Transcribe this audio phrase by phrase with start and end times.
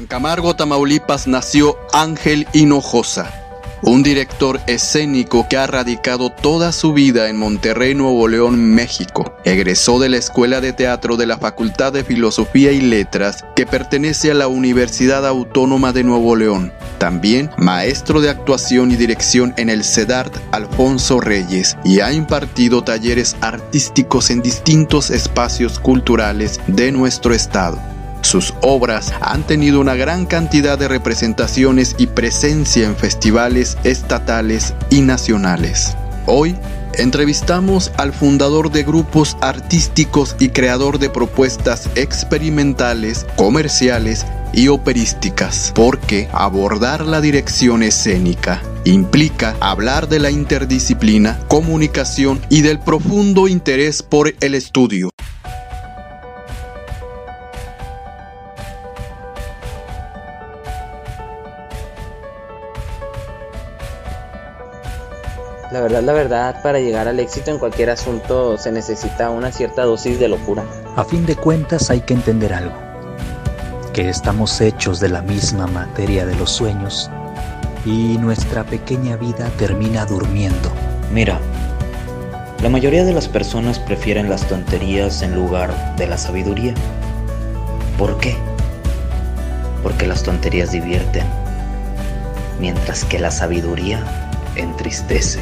[0.00, 3.30] En Camargo, Tamaulipas, nació Ángel Hinojosa,
[3.82, 9.34] un director escénico que ha radicado toda su vida en Monterrey, Nuevo León, México.
[9.44, 14.30] Egresó de la Escuela de Teatro de la Facultad de Filosofía y Letras, que pertenece
[14.30, 16.72] a la Universidad Autónoma de Nuevo León.
[16.96, 23.36] También maestro de actuación y dirección en el CEDART Alfonso Reyes y ha impartido talleres
[23.42, 27.78] artísticos en distintos espacios culturales de nuestro estado.
[28.22, 35.00] Sus obras han tenido una gran cantidad de representaciones y presencia en festivales estatales y
[35.00, 35.96] nacionales.
[36.26, 36.56] Hoy
[36.94, 46.28] entrevistamos al fundador de grupos artísticos y creador de propuestas experimentales, comerciales y operísticas, porque
[46.32, 54.34] abordar la dirección escénica implica hablar de la interdisciplina, comunicación y del profundo interés por
[54.40, 55.10] el estudio.
[65.72, 69.84] La verdad, la verdad, para llegar al éxito en cualquier asunto se necesita una cierta
[69.84, 70.64] dosis de locura.
[70.96, 72.74] A fin de cuentas hay que entender algo,
[73.92, 77.08] que estamos hechos de la misma materia de los sueños
[77.86, 80.72] y nuestra pequeña vida termina durmiendo.
[81.14, 81.38] Mira,
[82.62, 86.74] la mayoría de las personas prefieren las tonterías en lugar de la sabiduría.
[87.96, 88.36] ¿Por qué?
[89.84, 91.26] Porque las tonterías divierten,
[92.58, 94.02] mientras que la sabiduría
[94.56, 95.40] entristece.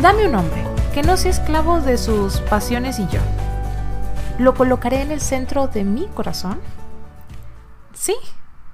[0.00, 3.20] Dame un hombre que no sea esclavo de sus pasiones y yo.
[4.38, 6.60] ¿Lo colocaré en el centro de mi corazón?
[7.94, 8.14] Sí,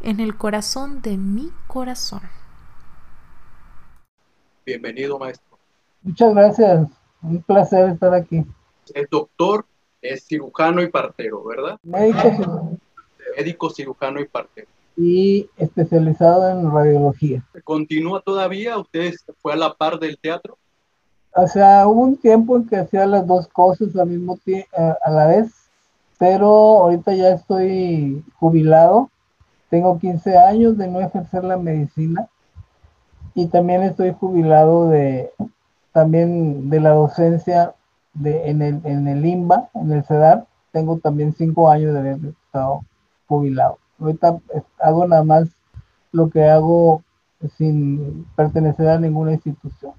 [0.00, 2.22] en el corazón de mi corazón.
[4.64, 5.58] Bienvenido, maestro.
[6.02, 6.88] Muchas gracias.
[7.22, 8.44] Un placer estar aquí.
[8.94, 9.66] El doctor
[10.00, 11.78] es cirujano y partero, ¿verdad?
[11.82, 12.78] Médico
[13.36, 14.68] Médico, cirujano y partero.
[14.96, 17.44] y especializado en radiología.
[17.64, 18.78] ¿Continúa todavía?
[18.78, 20.58] ¿Usted fue a la par del teatro?
[21.34, 25.10] O sea, hubo un tiempo en que hacía las dos cosas al mismo tiempo, a
[25.10, 25.52] la vez,
[26.18, 29.10] pero ahorita ya estoy jubilado.
[29.68, 32.28] Tengo 15 años de no ejercer la medicina
[33.34, 35.32] y también estoy jubilado de
[35.92, 37.74] también de la docencia
[38.14, 40.46] de, en, el, en el IMBA, en el CEDAR.
[40.72, 42.84] Tengo también 5 años de haber estado
[43.28, 43.78] jubilado.
[44.00, 44.38] Ahorita
[44.80, 45.48] hago nada más
[46.12, 47.02] lo que hago
[47.56, 49.92] sin pertenecer a ninguna institución.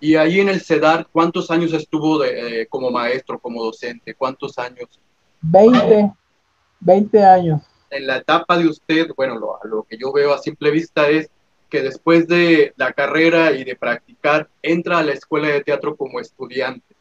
[0.00, 4.14] Y ahí en el CEDAR, ¿cuántos años estuvo de, eh, como maestro, como docente?
[4.14, 4.88] ¿Cuántos años?
[5.42, 6.12] 20,
[6.80, 7.62] 20 años.
[7.90, 11.28] En la etapa de usted, bueno, lo, lo que yo veo a simple vista es
[11.70, 16.20] que después de la carrera y de practicar, entra a la escuela de teatro como
[16.20, 16.96] estudiante.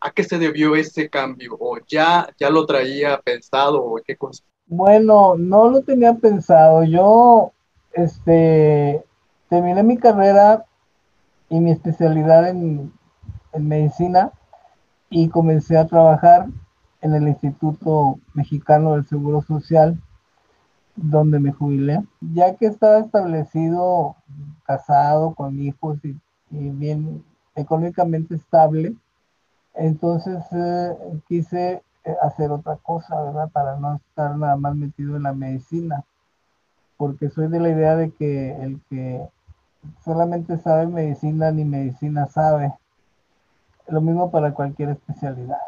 [0.00, 1.56] ¿A qué se debió ese cambio?
[1.60, 3.84] ¿O ya, ya lo traía pensado?
[3.84, 4.42] ¿O qué cosa?
[4.66, 6.84] Bueno, no lo tenía pensado.
[6.84, 7.52] Yo,
[7.92, 9.04] este,
[9.48, 10.64] terminé mi carrera
[11.50, 12.92] y mi especialidad en,
[13.52, 14.32] en medicina
[15.10, 16.46] y comencé a trabajar
[17.02, 20.00] en el Instituto Mexicano del Seguro Social,
[20.94, 22.02] donde me jubilé.
[22.20, 24.16] Ya que estaba establecido,
[24.64, 26.16] casado, con hijos y,
[26.50, 27.24] bien
[27.54, 28.94] económicamente estable,
[29.74, 30.96] entonces eh,
[31.28, 31.82] quise
[32.22, 33.50] hacer otra cosa, ¿verdad?
[33.50, 36.04] Para no estar nada más metido en la medicina,
[36.96, 39.28] porque soy de la idea de que el que
[40.04, 42.72] solamente sabe medicina ni medicina sabe.
[43.88, 45.58] Lo mismo para cualquier especialidad.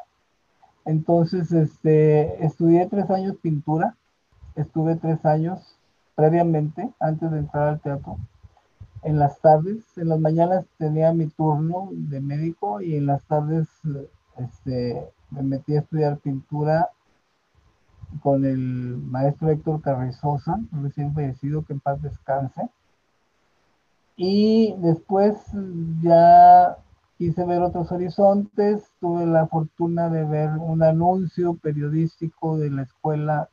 [0.85, 3.97] Entonces, este, estudié tres años pintura,
[4.57, 5.79] estuve tres años
[6.15, 8.19] previamente, antes de entrar al teatro,
[9.03, 13.69] en las tardes, en las mañanas tenía mi turno de médico y en las tardes
[14.39, 16.89] este, me metí a estudiar pintura
[18.23, 22.63] con el maestro Héctor Carrizosa, recién fallecido, que en paz descanse.
[24.25, 25.35] Y después
[26.01, 26.79] ya
[27.19, 33.49] quise ver otros horizontes, tuve la fortuna de ver un anuncio periodístico de la Escuela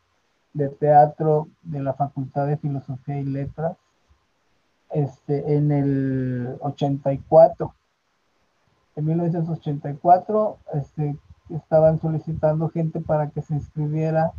[0.53, 3.77] de Teatro de la Facultad de Filosofía y Letras
[4.91, 7.73] este, en el 84.
[8.95, 11.17] En 1984 este,
[11.49, 14.33] estaban solicitando gente para que se inscribiera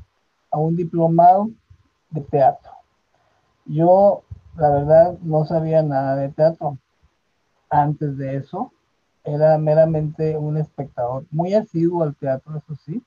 [0.52, 1.50] a un diplomado
[2.10, 2.70] de teatro.
[3.64, 4.22] Yo,
[4.56, 6.78] la verdad, no sabía nada de teatro.
[7.68, 8.72] Antes de eso,
[9.24, 13.02] era meramente un espectador, muy asiduo al teatro, eso sí,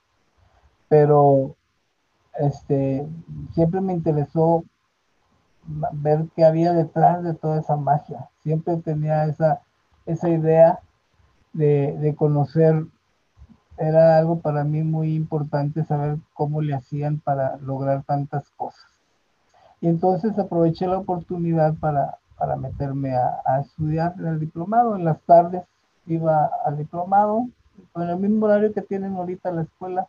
[0.87, 1.55] pero
[2.39, 3.05] este,
[3.53, 4.63] siempre me interesó
[5.65, 8.29] ver qué había detrás de toda esa magia.
[8.41, 9.61] Siempre tenía esa,
[10.05, 10.79] esa idea
[11.53, 12.85] de, de conocer
[13.77, 18.92] era algo para mí muy importante saber cómo le hacían para lograr tantas cosas.
[19.83, 24.95] Y entonces aproveché la oportunidad para, para meterme a, estudiar en el diplomado.
[24.95, 25.63] En las tardes
[26.05, 27.49] iba al diplomado,
[27.95, 30.07] en el mismo horario que tienen ahorita la escuela.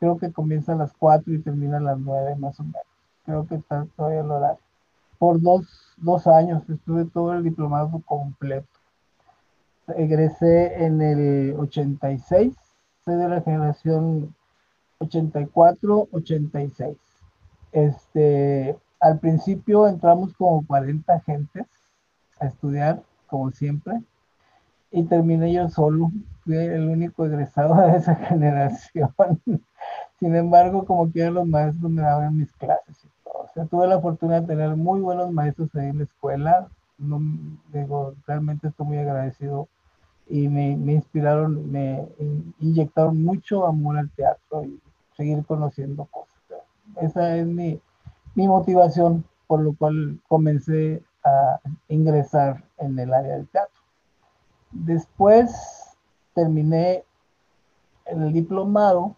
[0.00, 2.82] Creo que comienza a las 4 y termina a las 9 más o menos.
[3.24, 4.58] Creo que está todavía el horario.
[5.16, 5.64] Por dos,
[5.98, 8.66] dos años estuve todo el diplomado completo.
[9.96, 12.52] Egresé en el 86,
[13.04, 14.34] soy de la generación
[14.98, 16.96] 84-86.
[17.72, 21.66] Este, al principio entramos como 40 gentes
[22.38, 24.00] a estudiar, como siempre,
[24.90, 26.10] y terminé yo solo.
[26.44, 29.12] Fui el único egresado de esa generación.
[30.18, 33.44] Sin embargo, como quiera, los maestros me daban mis clases y todo.
[33.44, 36.68] O sea, tuve la fortuna de tener muy buenos maestros ahí en la escuela.
[36.98, 37.20] No,
[37.72, 39.68] digo, realmente estoy muy agradecido
[40.28, 42.06] y me, me inspiraron, me
[42.60, 44.80] inyectaron mucho amor al teatro y
[45.16, 46.31] seguir conociendo cosas.
[47.00, 47.80] Esa es mi,
[48.34, 53.80] motivación por lo cual comencé a ingresar en el área del teatro.
[54.70, 55.50] Después
[56.34, 57.04] terminé
[58.06, 59.14] el diplomado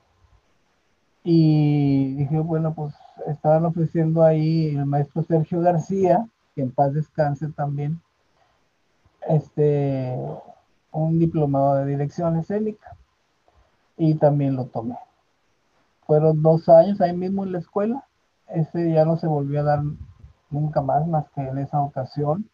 [1.23, 2.95] y dije, bueno, pues
[3.27, 8.01] estaban ofreciendo ahí el maestro Sergio García, que en paz descanse también,
[9.29, 10.19] este,
[10.91, 12.97] un diplomado de dirección escénica
[13.97, 14.97] y también lo tomé.
[16.07, 18.05] Fueron dos años ahí mismo en la escuela.
[18.49, 19.83] Ese ya no se volvió a dar
[20.51, 22.49] nunca más, más que en esa ocasión.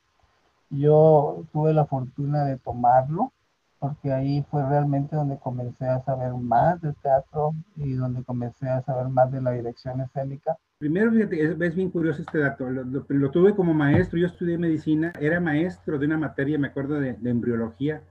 [0.71, 3.33] Yo tuve la fortuna de tomarlo,
[3.81, 8.83] porque ahí fue realmente donde comencé a saber más de teatro y donde comencé a
[8.83, 10.57] saber más de la dirección escénica.
[10.79, 12.71] Primero, fíjate, es, es bien curioso este dato.
[12.71, 16.69] Lo, lo, lo, tuve como maestro, yo estudié medicina, era maestro de una materia, me
[16.69, 18.03] acuerdo, de, de embriología.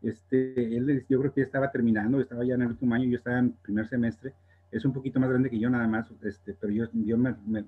[0.00, 3.16] Este, él, yo creo que ya estaba terminando, estaba ya en el último año, yo
[3.16, 4.32] estaba en primer semestre
[4.76, 7.64] es un poquito más grande que yo nada más, este, pero yo, yo me, me,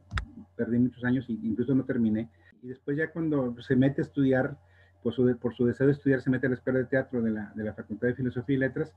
[0.57, 2.29] perdí muchos años e incluso no terminé.
[2.63, 4.57] Y después ya cuando se mete a estudiar,
[5.03, 7.31] por su, por su deseo de estudiar, se mete a la escuela de teatro de
[7.31, 8.95] la, de la Facultad de Filosofía y Letras.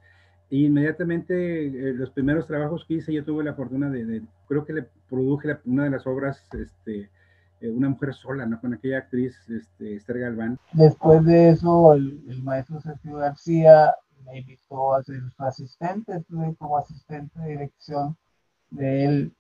[0.49, 4.65] Y inmediatamente eh, los primeros trabajos que hice, yo tuve la fortuna de, de creo
[4.65, 7.09] que le produje la, una de las obras, este,
[7.61, 8.59] eh, Una mujer sola, ¿no?
[8.59, 10.57] Con aquella actriz, este, Esther Galván.
[10.73, 13.93] Después de eso, el, el maestro Sergio García
[14.25, 18.17] me invitó a ser su asistente, estuve como asistente de dirección
[18.69, 19.35] de él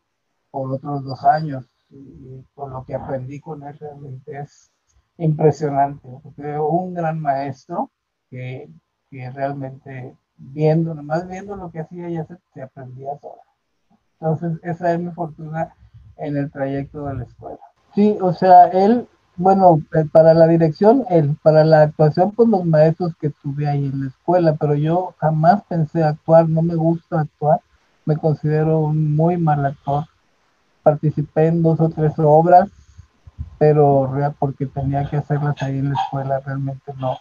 [0.49, 4.71] por otros dos años y por lo que aprendí con él realmente es
[5.17, 7.91] impresionante, porque un gran maestro
[8.29, 8.69] que,
[9.09, 13.41] que realmente viendo, nomás viendo lo que hacía ya se, se aprendía todo.
[14.19, 15.73] Entonces esa es mi fortuna
[16.17, 17.59] en el trayecto de la escuela.
[17.93, 19.07] Sí, o sea, él
[19.37, 19.81] bueno,
[20.11, 24.07] para la dirección, él, para la actuación, pues los maestros que tuve ahí en la
[24.07, 27.61] escuela, pero yo jamás pensé actuar, no me gusta actuar,
[28.05, 30.05] me considero un muy mal actor.
[30.83, 32.69] Participé en dos o tres obras,
[33.57, 37.17] pero porque tenía que hacerlas ahí en la escuela, realmente no,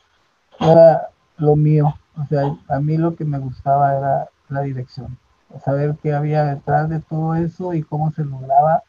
[0.58, 1.08] no era
[1.38, 1.94] lo mío.
[2.16, 5.16] O sea, a mí lo que me gustaba era la dirección,
[5.64, 8.82] saber qué había detrás de todo eso y cómo se lograba,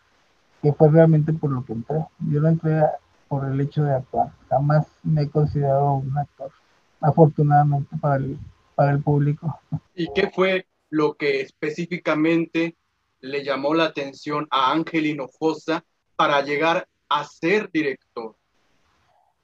[0.61, 2.05] que fue realmente por lo que entré.
[2.19, 2.81] Yo no entré
[3.31, 4.27] por el hecho de actuar.
[4.49, 6.51] Jamás me he considerado un actor,
[6.99, 8.37] afortunadamente para el,
[8.75, 9.57] para el público.
[9.95, 12.75] ¿Y qué fue lo que específicamente
[13.21, 15.85] le llamó la atención a Ángel Hinojosa
[16.17, 18.35] para llegar a ser director?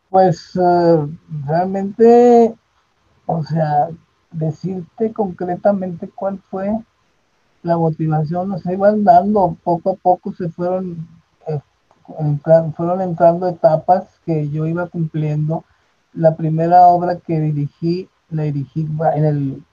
[0.10, 1.10] Pues uh,
[1.46, 2.54] realmente,
[3.26, 3.88] o sea,
[4.32, 6.78] decirte concretamente cuál fue
[7.64, 11.08] la motivación, nos iban dando, poco a poco se fueron
[12.76, 15.66] fueron entrando etapas que yo iba cumpliendo.
[16.14, 19.64] La primera obra que dirigí, la dirigí en el,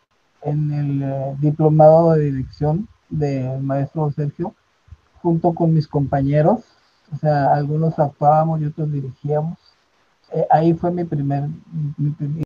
[0.42, 4.54] en el eh, diplomado de dirección del maestro Sergio,
[5.22, 6.64] junto con mis compañeros.
[7.12, 9.58] O sea, algunos actuábamos y otros dirigíamos.
[10.32, 11.48] Eh, ahí fue mi primer,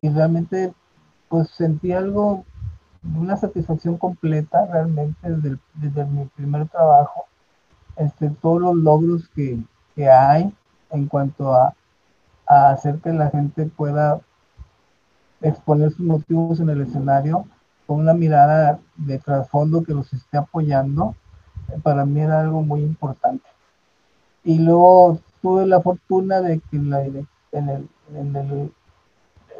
[0.01, 0.73] y realmente
[1.27, 2.43] pues sentí algo,
[3.15, 7.25] una satisfacción completa realmente desde, desde mi primer trabajo.
[7.95, 9.59] Este, todos los logros que,
[9.99, 10.49] que hay
[10.91, 11.75] en cuanto a,
[12.47, 14.21] hacer que la gente pueda
[15.41, 17.45] exponer sus motivos en el escenario
[17.85, 21.15] con una mirada de trasfondo que los esté apoyando,
[21.83, 23.45] para mí era algo muy importante.
[24.45, 28.71] Y luego tuve la fortuna de que en el,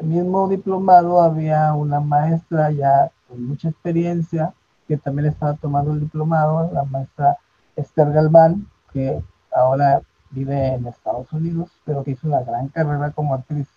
[0.00, 4.54] mismo diplomado había una maestra ya con mucha experiencia
[4.88, 7.36] que también estaba tomando el diplomado, la maestra
[7.76, 9.22] Esther Galván, que
[9.54, 13.68] ahora vive en Estados Unidos, pero que hizo una gran carrera como actriz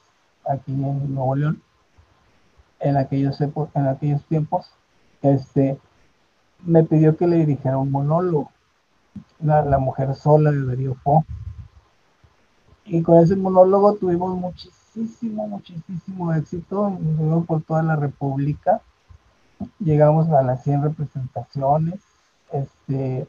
[0.45, 1.61] aquí en Nuevo León
[2.83, 4.69] en aquellos, en aquellos tiempos.
[5.21, 5.79] Este,
[6.65, 8.51] me pidió que le dirigiera un monólogo.
[9.39, 11.25] la, mujer sola de Darío Fo.
[12.85, 16.97] Y con ese monólogo tuvimos muchísimo, muchísimo éxito,
[17.47, 18.81] por toda la República.
[19.79, 22.01] Llegamos a las 100 representaciones.
[22.51, 23.25] Este,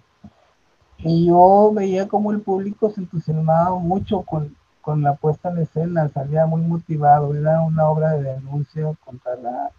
[1.05, 6.09] y yo veía como el público se entusiasmaba mucho con, con la puesta en escena,
[6.09, 9.71] salía muy motivado, era una obra de denuncia contra la,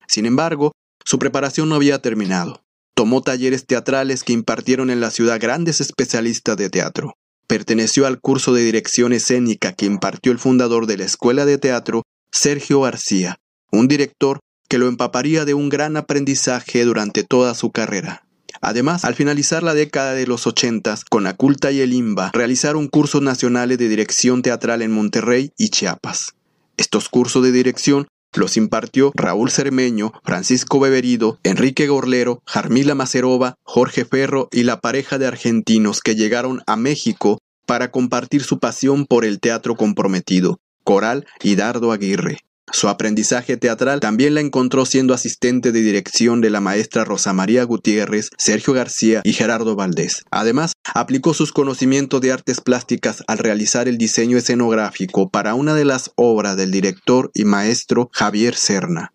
[0.08, 0.72] Sin embargo,
[1.04, 2.64] su preparación no había terminado.
[2.96, 7.16] Tomó talleres teatrales que impartieron en la ciudad grandes especialistas de teatro.
[7.46, 12.04] Perteneció al curso de dirección escénica que impartió el fundador de la Escuela de Teatro,
[12.32, 13.36] Sergio García,
[13.70, 14.40] un director
[14.70, 18.24] que lo empaparía de un gran aprendizaje durante toda su carrera.
[18.62, 23.22] Además, al finalizar la década de los 80, con Aculta y el IMBA realizaron cursos
[23.22, 26.36] nacionales de dirección teatral en Monterrey y Chiapas.
[26.78, 34.06] Estos cursos de dirección los impartió Raúl Cermeño, Francisco Beberido, Enrique Gorlero, Jarmila Macerova, Jorge
[34.06, 39.26] Ferro y la pareja de argentinos que llegaron a México para compartir su pasión por
[39.26, 42.40] el teatro comprometido, Coral y Dardo Aguirre.
[42.72, 47.64] Su aprendizaje teatral también la encontró siendo asistente de dirección de la maestra Rosa María
[47.64, 50.24] Gutiérrez, Sergio García y Gerardo Valdés.
[50.32, 55.86] Además, aplicó sus conocimientos de artes plásticas al realizar el diseño escenográfico para una de
[55.86, 59.14] las obras del director y maestro Javier Serna.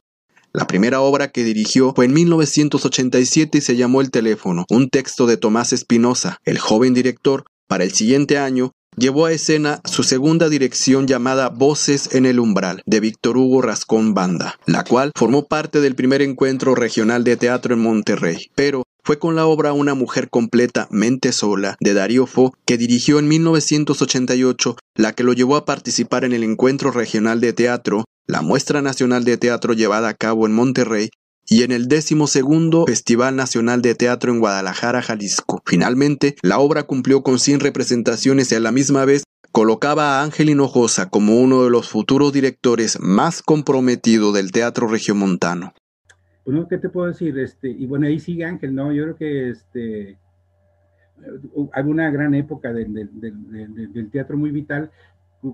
[0.55, 5.27] La primera obra que dirigió fue en 1987 y se llamó El teléfono, un texto
[5.27, 6.39] de Tomás Espinosa.
[6.45, 12.15] El joven director, para el siguiente año, llevó a escena su segunda dirección llamada Voces
[12.15, 16.75] en el Umbral, de Víctor Hugo Rascón Banda, la cual formó parte del primer encuentro
[16.75, 21.77] regional de teatro en Monterrey, pero fue con la obra Una mujer completa, mente sola,
[21.81, 26.45] de Darío Fo, que dirigió en 1988, la que lo llevó a participar en el
[26.45, 31.11] encuentro regional de teatro, la muestra nacional de teatro llevada a cabo en Monterrey,
[31.49, 31.89] y en el
[32.27, 35.63] segundo Festival Nacional de Teatro en Guadalajara, Jalisco.
[35.67, 40.51] Finalmente, la obra cumplió con 100 representaciones y a la misma vez colocaba a Ángel
[40.51, 45.75] Hinojosa como uno de los futuros directores más comprometidos del teatro regiomontano.
[46.45, 47.39] Bueno, ¿qué te puedo decir?
[47.39, 48.93] Este, y bueno, ahí sigue Ángel, ¿no?
[48.93, 50.19] Yo creo que este,
[51.73, 54.91] hay una gran época del teatro muy vital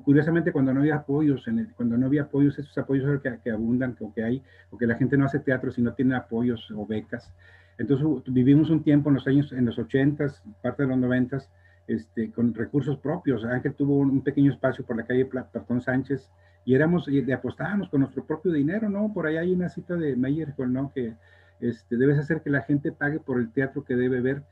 [0.05, 4.13] curiosamente cuando no había apoyos, cuando no había apoyos, esos apoyos que, que, abundan o
[4.13, 7.33] que hay, o que la gente no hace teatro si no tiene apoyos o becas.
[7.79, 10.27] Entonces vivimos un tiempo en los años, en los 80
[10.63, 11.39] parte de los 90
[11.87, 13.45] este, con recursos propios.
[13.45, 16.29] Ángel tuvo un, pequeño espacio por la calle Platón Sánchez
[16.65, 19.13] y éramos, y apostábamos con nuestro propio dinero, ¿no?
[19.15, 20.93] Por ahí hay una cita de Meyerhold, ¿no?
[20.93, 21.15] Que
[21.61, 24.43] este, debes hacer que la gente pague por el teatro que debe ver,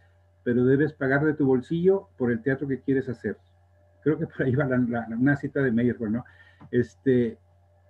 [0.45, 3.37] pero debes pagar de tu bolsillo por el teatro que quieres hacer
[4.07, 4.69] creo que por ahí va
[5.19, 6.25] una cita de Meyerhold, ¿no?
[6.71, 7.37] Este,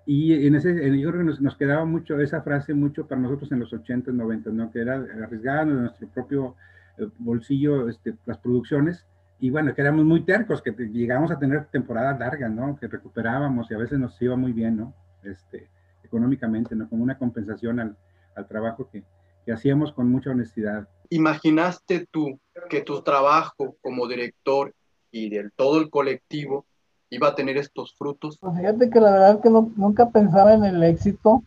[0.07, 3.61] y en ese, yo creo que nos, quedaba mucho esa frase, mucho para nosotros en
[3.61, 4.71] los 80, 90, ¿no?
[4.71, 6.55] Que era arriesgar en nuestro propio
[6.97, 9.05] eh, bolsillo este, las producciones.
[9.39, 12.79] Y bueno, que éramos muy tercos, que llegamos a tener temporadas largas, ¿no?
[12.81, 14.95] Que recuperábamos y a veces nos iba muy bien, ¿no?
[15.23, 15.69] Este,
[16.03, 16.89] económicamente, ¿no?
[16.89, 17.95] Como una compensación al,
[18.37, 19.05] al trabajo que,
[19.45, 20.89] que hacíamos con mucha honestidad.
[21.11, 24.73] ¿Imaginaste tú que tu trabajo como director
[25.11, 26.65] y del todo el colectivo
[27.11, 28.39] iba a tener estos frutos?
[28.39, 31.43] Pues fíjate que la verdad que no, nunca pensaba en el éxito,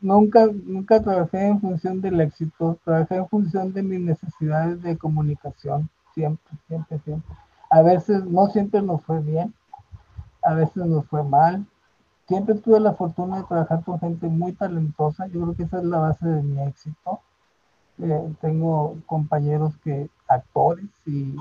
[0.00, 5.88] nunca, nunca trabajé en función del éxito, trabajé en función de mis necesidades de comunicación,
[6.14, 7.36] siempre, siempre, siempre.
[7.70, 9.54] A veces, no siempre nos fue bien,
[10.42, 11.64] a veces nos fue mal.
[12.28, 15.84] Siempre tuve la fortuna de trabajar con gente muy talentosa, yo creo que esa es
[15.84, 17.20] la base de mi éxito.
[18.02, 21.36] Eh, tengo compañeros que actores y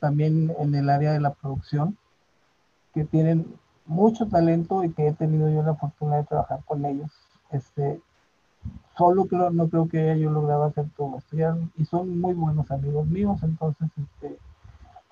[0.00, 1.96] también en el área de la producción
[2.92, 3.46] que tienen
[3.86, 7.10] mucho talento y que he tenido yo la fortuna de trabajar con ellos.
[7.50, 8.00] Este,
[8.96, 11.36] solo creo, no creo que haya yo logrado hacer todo esto.
[11.76, 14.38] y son muy buenos amigos míos, entonces, este,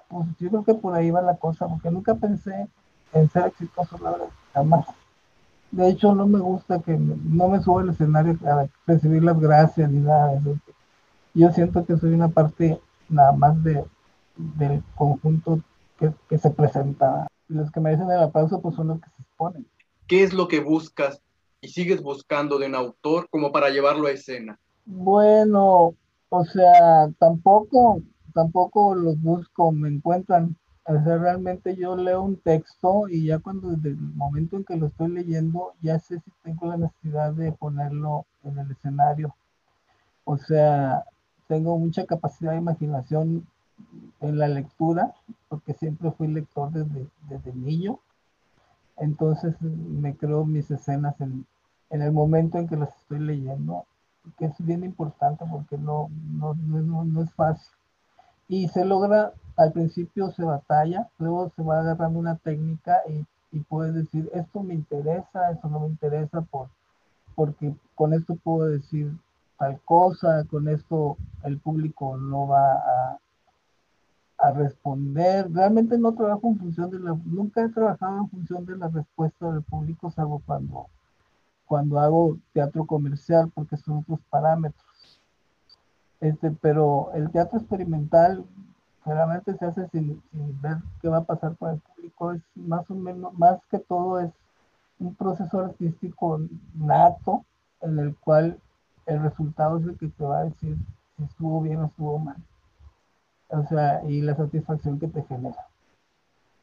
[0.08, 2.68] pues yo creo que por ahí va la cosa, porque nunca pensé
[3.12, 4.86] en ser exitoso, la verdad, jamás.
[5.70, 9.90] De hecho, no me gusta que no me suba al escenario a recibir las gracias
[9.90, 10.72] ni nada de eso.
[11.34, 13.82] Yo siento que soy una parte nada más de,
[14.36, 15.60] del conjunto
[15.98, 17.26] que, que se presenta.
[17.48, 19.66] Los que merecen el aplauso pues son los que se exponen.
[20.06, 21.20] ¿Qué es lo que buscas
[21.60, 24.58] y sigues buscando de un autor como para llevarlo a escena?
[24.84, 25.94] Bueno,
[26.28, 28.02] o sea, tampoco,
[28.34, 30.56] tampoco los busco, me encuentran.
[30.84, 34.76] O sea, realmente yo leo un texto y ya cuando desde el momento en que
[34.76, 39.34] lo estoy leyendo, ya sé si tengo la necesidad de ponerlo en el escenario.
[40.24, 41.04] O sea,
[41.46, 43.46] tengo mucha capacidad de imaginación
[44.20, 45.14] en la lectura,
[45.48, 47.98] porque siempre fui lector desde, desde niño.
[48.96, 51.46] Entonces me creo mis escenas en,
[51.90, 53.84] en el momento en que las estoy leyendo,
[54.38, 57.72] que es bien importante porque no, no, no, no es fácil.
[58.48, 63.24] Y se logra, al principio se batalla, luego se va agarrando una técnica y,
[63.56, 66.68] y puedes decir, esto me interesa, esto no me interesa, por,
[67.34, 69.12] porque con esto puedo decir
[69.58, 73.18] tal cosa, con esto el público no va a,
[74.42, 75.50] a responder.
[75.52, 79.52] Realmente no trabajo en función de la, nunca he trabajado en función de la respuesta
[79.52, 80.88] del público, salvo cuando
[81.72, 84.84] cuando hago teatro comercial porque son otros parámetros.
[86.20, 88.44] Este, pero el teatro experimental
[89.04, 90.22] generalmente se hace sin,
[90.60, 94.20] ver qué va a pasar con el público, es más o menos, más que todo
[94.20, 94.30] es
[94.98, 96.40] un proceso artístico
[96.74, 97.42] nato
[97.80, 98.58] en el cual
[99.06, 100.76] el resultado es el que te va a decir
[101.16, 102.36] si estuvo bien o estuvo mal.
[103.52, 105.68] O sea, y la satisfacción que te genera,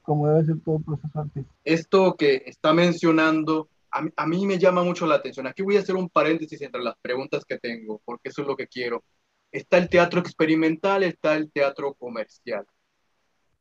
[0.02, 1.56] como debe ser todo proceso artístico.
[1.64, 5.48] Esto que está mencionando a, mí me llama mucho la atención.
[5.48, 8.56] Aquí voy a hacer un paréntesis entre las preguntas que tengo, porque eso es lo
[8.56, 9.04] que quiero.
[9.52, 12.66] Está el teatro experimental, está el teatro comercial.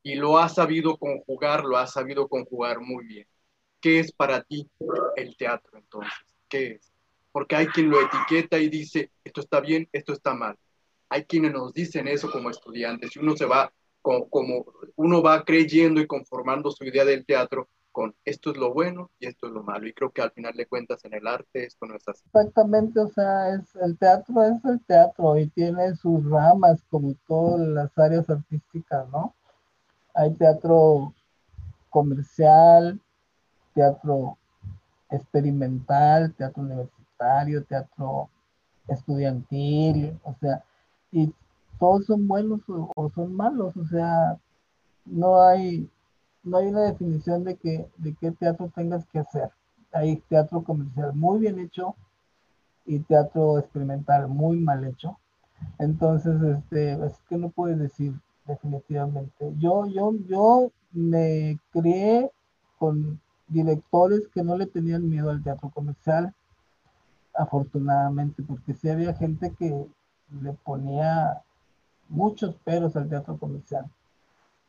[0.03, 3.27] Y lo ha sabido conjugar, lo ha sabido conjugar muy bien.
[3.81, 4.69] ¿Qué es para ti
[5.17, 6.13] el teatro entonces?
[6.49, 6.93] ¿Qué es?
[7.33, 10.57] Porque hay quien lo etiqueta y dice, esto está bien, esto está mal.
[11.09, 14.67] Hay quienes nos dicen eso como estudiantes y uno se va, como,
[14.97, 17.69] uno va creyendo y conformando su idea del teatro
[18.25, 19.87] esto es lo bueno y esto es lo malo.
[19.87, 22.23] Y creo que al final de cuentas en el arte esto no es así.
[22.27, 27.67] Exactamente, o sea, es, el teatro es el teatro y tiene sus ramas como todas
[27.69, 29.35] las áreas artísticas, ¿no?
[30.15, 31.15] Hay teatro
[31.91, 33.01] comercial,
[33.75, 34.37] teatro
[35.11, 38.29] experimental, teatro universitario, teatro
[38.89, 40.63] estudiantil, o sea,
[41.13, 41.33] y
[41.79, 44.39] todos son buenos o son malos, o sea,
[45.07, 45.89] no hay
[46.49, 49.51] no hay una definición de, que, de qué teatro tengas que hacer.
[49.93, 51.95] Hay teatro comercial muy bien hecho
[52.87, 55.19] y teatro experimental muy mal hecho.
[55.79, 58.15] Entonces, este, es que no puedes decir
[58.47, 59.53] definitivamente.
[59.59, 62.31] Yo, yo, yo me crié
[62.79, 66.35] con directores que no le tenían miedo al teatro comercial,
[67.35, 69.87] afortunadamente, porque sí había gente que
[70.43, 71.43] le ponía
[72.09, 73.87] muchos peros al teatro comercial.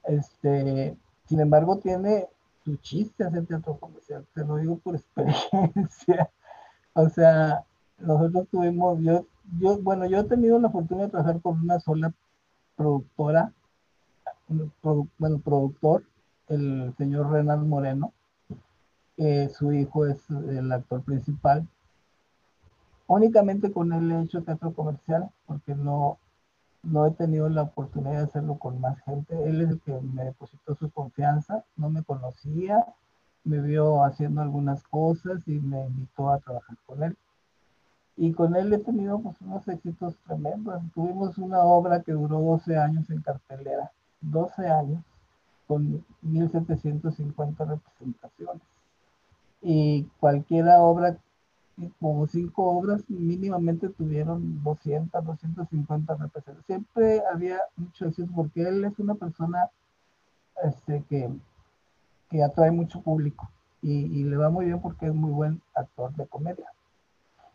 [0.04, 2.28] Este, sin embargo, tiene
[2.64, 6.30] su chiste hacer teatro comercial, te lo digo por experiencia.
[6.94, 7.64] o sea,
[7.98, 9.26] nosotros tuvimos, yo,
[9.60, 12.14] yo, bueno, yo he tenido la fortuna de trabajar con una sola
[12.76, 13.54] productora,
[15.18, 16.04] bueno, productor,
[16.48, 18.14] el señor Renan Moreno,
[19.54, 21.68] su hijo es el actor principal.
[23.10, 26.20] Únicamente con él he hecho teatro comercial, porque no,
[26.84, 29.36] no he tenido la oportunidad de hacerlo con más gente.
[29.50, 32.86] Él es el que me depositó su confianza, no me conocía,
[33.46, 37.18] me vio haciendo algunas cosas y me invitó a trabajar con él.
[38.16, 40.80] Y con él he tenido pues, unos éxitos tremendos.
[40.94, 43.92] Tuvimos una obra que duró 12 años en cartelera,
[44.22, 45.04] 12 años,
[45.66, 48.62] con 1750 representaciones.
[49.64, 51.18] Y cualquiera obra
[52.00, 56.66] como cinco obras mínimamente tuvieron 200, 250 representaciones.
[56.66, 59.70] Siempre había mucho éxito porque él es una persona
[60.64, 61.30] este, que,
[62.30, 63.50] que atrae mucho público
[63.82, 66.72] y, le va muy bien porque es muy buen actor de comedia.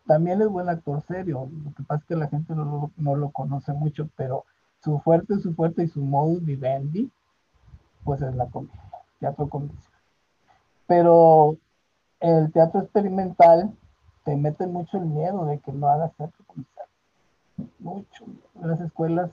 [0.07, 3.73] También es buen actor serio, lo que pasa es que la gente no, lo conoce
[3.73, 4.45] mucho, pero
[4.83, 7.09] su fuerte, su fuerte y su modus vivendi,
[8.03, 8.81] pues es la comedia,
[9.19, 9.93] teatro comercial.
[10.87, 11.57] Pero
[12.19, 13.75] el teatro experimental
[14.25, 16.87] te mete mucho el miedo de que no hagas teatro comercial.
[17.79, 18.25] Mucho.
[18.61, 19.31] Las escuelas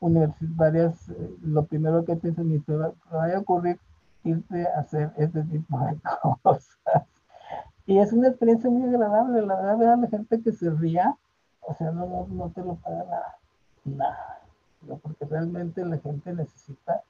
[0.00, 3.80] universitarias, eh, lo primero que te dicen, y te, va, a ocurrir
[4.24, 5.98] irte a hacer este tipo de
[6.42, 6.78] cosas.
[7.86, 11.16] Y es una experiencia muy agradable, la verdad, ver a la gente que se ría,
[11.60, 13.36] o sea, no, no, te lo paga nada,
[13.84, 14.40] nada.
[15.02, 17.02] Porque realmente la gente necesita,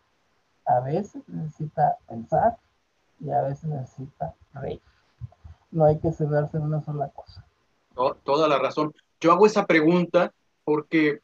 [0.67, 2.59] a veces necesita pensar
[3.21, 4.81] y a veces necesita reír.
[5.75, 7.45] No hay que cerrarse en una sola cosa.
[8.23, 8.95] toda la razón.
[9.21, 10.33] Yo hago esa pregunta
[10.63, 11.19] porque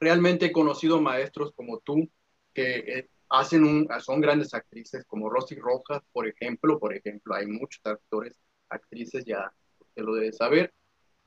[0.00, 2.08] realmente he conocido maestros como tú
[2.52, 7.80] que eh, hacen son grandes actrices, como Rosy Rojas, por ejemplo, por ejemplo, hay muchos
[7.84, 8.36] actores,
[8.68, 10.74] actrices, ya usted lo debe saber,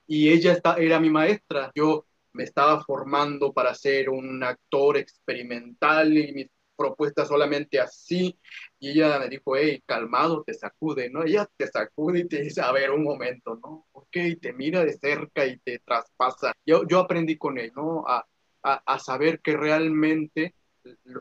[0.06, 6.16] y ella está, era mi maestra, yo me estaba formando para ser un actor experimental
[6.18, 8.38] y mis propuestas solamente así,
[8.80, 11.24] y ella me dijo, hey, calmado, te sacude, ¿no?
[11.24, 13.88] Ella te sacude y te dice, a ver, un momento, ¿no?
[13.94, 16.54] Ok, te mira de cerca y te traspasa.
[16.66, 18.04] Yo, yo aprendí con él, ¿no?
[18.08, 18.26] A,
[18.66, 20.56] a, saber que realmente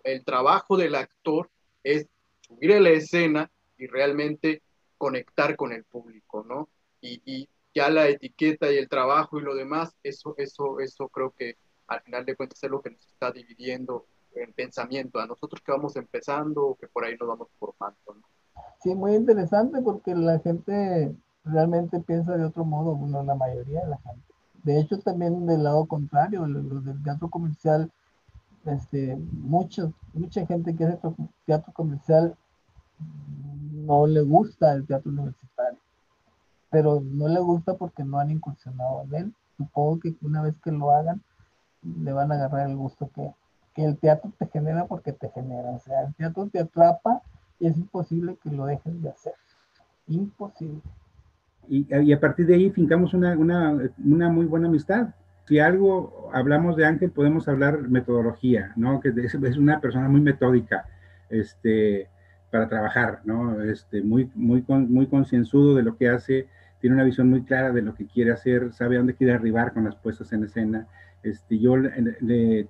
[0.05, 1.51] el, trabajo del actor
[1.83, 2.07] es
[2.41, 4.63] subir a la escena y realmente
[4.97, 6.71] conectar con el público, ¿no?
[7.01, 11.57] Y, ya la etiqueta y el trabajo y lo demás, eso, eso, eso creo que
[11.89, 15.73] al final de cuentas es lo que nos está dividiendo en pensamiento, a nosotros que
[15.73, 18.23] vamos empezando o que por ahí nos vamos formando, ¿no?
[18.83, 23.91] Sí, muy interesante porque la gente realmente piensa de otro modo, bueno, la mayoría de
[23.91, 24.35] la gente.
[24.63, 27.91] De hecho, también del lado contrario, los del teatro comercial,
[28.65, 29.93] este, mucha
[30.47, 30.99] gente que hace
[31.45, 32.37] teatro comercial
[33.73, 35.79] no le gusta el teatro universitario,
[36.71, 39.35] pero no le gusta porque no han incursionado en él.
[39.57, 41.23] Supongo que una vez que lo hagan,
[41.83, 43.35] le van a agarrar el gusto que,
[43.75, 45.71] que el teatro te genera porque te genera.
[45.71, 47.23] O sea, el teatro te atrapa
[47.59, 49.35] y es imposible que lo dejes de hacer.
[50.07, 50.83] Imposible
[51.69, 53.35] y, a partir de ahí fincamos una,
[53.97, 55.09] muy buena amistad.
[55.47, 59.01] Si algo hablamos de Ángel, podemos hablar metodología, ¿no?
[59.01, 60.87] Que es, una persona muy metódica
[61.29, 62.09] este,
[62.51, 63.63] para trabajar, ¿no?
[63.63, 66.49] Este, muy, muy, muy concienzudo de lo que hace,
[66.81, 69.85] tiene una visión muy clara de lo que quiere hacer, sabe dónde quiere arribar con
[69.85, 70.87] las puestas en escena.
[71.25, 72.69] Este, yo le,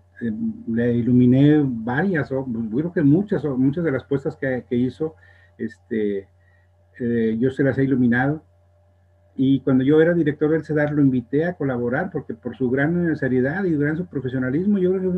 [0.69, 5.17] le, iluminé varias, o creo que muchas, o muchas de las puestas que, que hizo,
[5.59, 6.29] este,
[7.01, 8.45] eh, yo se las he iluminado
[9.37, 13.17] y cuando yo era director del CEDAR lo invité a colaborar porque por su gran
[13.17, 15.11] seriedad y gran su profesionalismo, yo era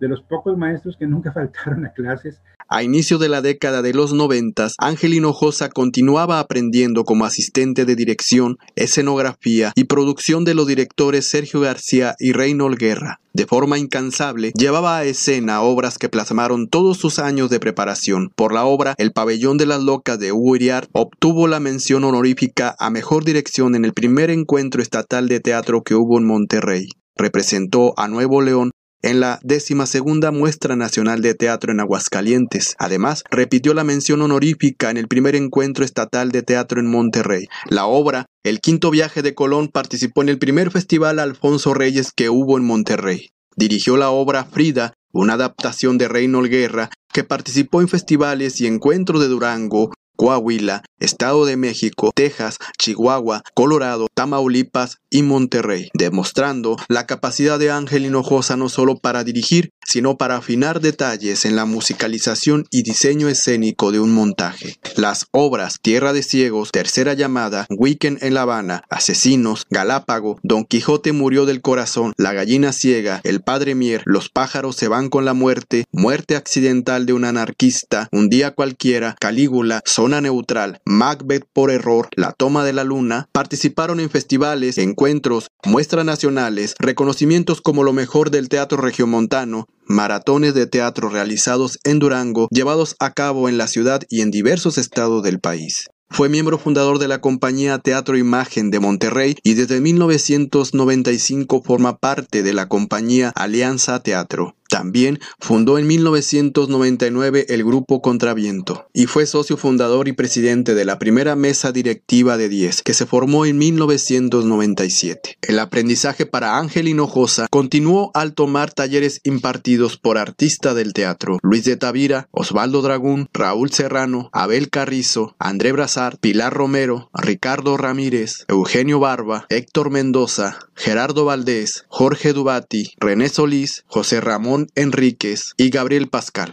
[0.00, 2.42] de los pocos maestros que nunca faltaron a clases.
[2.70, 7.96] A inicio de la década de los noventas, Ángel Hinojosa continuaba aprendiendo como asistente de
[7.96, 13.20] dirección, escenografía y producción de los directores Sergio García y Reynold Guerra.
[13.32, 18.32] De forma incansable, llevaba a escena obras que plasmaron todos sus años de preparación.
[18.34, 20.58] Por la obra El pabellón de las locas de Hugo
[20.92, 25.94] obtuvo la mención honorífica a mejor dirección en el primer encuentro estatal de teatro que
[25.94, 26.88] hubo en Monterrey.
[27.16, 29.40] Representó a Nuevo León en la
[29.86, 32.74] segunda Muestra Nacional de Teatro en Aguascalientes.
[32.78, 37.46] Además, repitió la mención honorífica en el primer encuentro estatal de teatro en Monterrey.
[37.68, 42.30] La obra, El quinto viaje de Colón, participó en el primer festival Alfonso Reyes que
[42.30, 43.30] hubo en Monterrey.
[43.56, 49.20] Dirigió la obra Frida, una adaptación de Reynold Guerra, que participó en festivales y encuentros
[49.20, 57.58] de Durango, Coahuila, Estado de México, Texas, Chihuahua, Colorado, Tamaulipas y Monterrey, demostrando la capacidad
[57.58, 62.82] de Ángel Hinojosa no solo para dirigir, sino para afinar detalles en la musicalización y
[62.82, 64.76] diseño escénico de un montaje.
[64.96, 71.12] Las obras Tierra de Ciegos, Tercera Llamada, Weekend en La Habana, Asesinos, Galápago, Don Quijote
[71.12, 75.32] murió del corazón, La gallina ciega, El Padre Mier, Los pájaros se van con la
[75.32, 82.32] muerte, Muerte accidental de un anarquista, Un día cualquiera, Calígula, Neutral, Macbeth por error, La
[82.32, 88.48] toma de la luna, participaron en festivales, encuentros, muestras nacionales, reconocimientos como lo mejor del
[88.48, 94.22] teatro regiomontano, maratones de teatro realizados en Durango, llevados a cabo en la ciudad y
[94.22, 95.88] en diversos estados del país.
[96.10, 102.42] Fue miembro fundador de la compañía Teatro Imagen de Monterrey y desde 1995 forma parte
[102.42, 104.54] de la compañía Alianza Teatro.
[104.68, 110.98] También fundó en 1999 el grupo Contraviento y fue socio fundador y presidente de la
[110.98, 115.38] primera mesa directiva de 10 que se formó en 1997.
[115.40, 121.64] El aprendizaje para Ángel Hinojosa continuó al tomar talleres impartidos por artistas del teatro Luis
[121.64, 125.72] de Tavira, Osvaldo Dragún, Raúl Serrano, Abel Carrizo, André
[126.20, 134.20] Pilar Romero, Ricardo Ramírez, Eugenio Barba, Héctor Mendoza, Gerardo Valdés, Jorge Dubati, René Solís, José
[134.20, 136.52] Ramón Enríquez y Gabriel Pascal.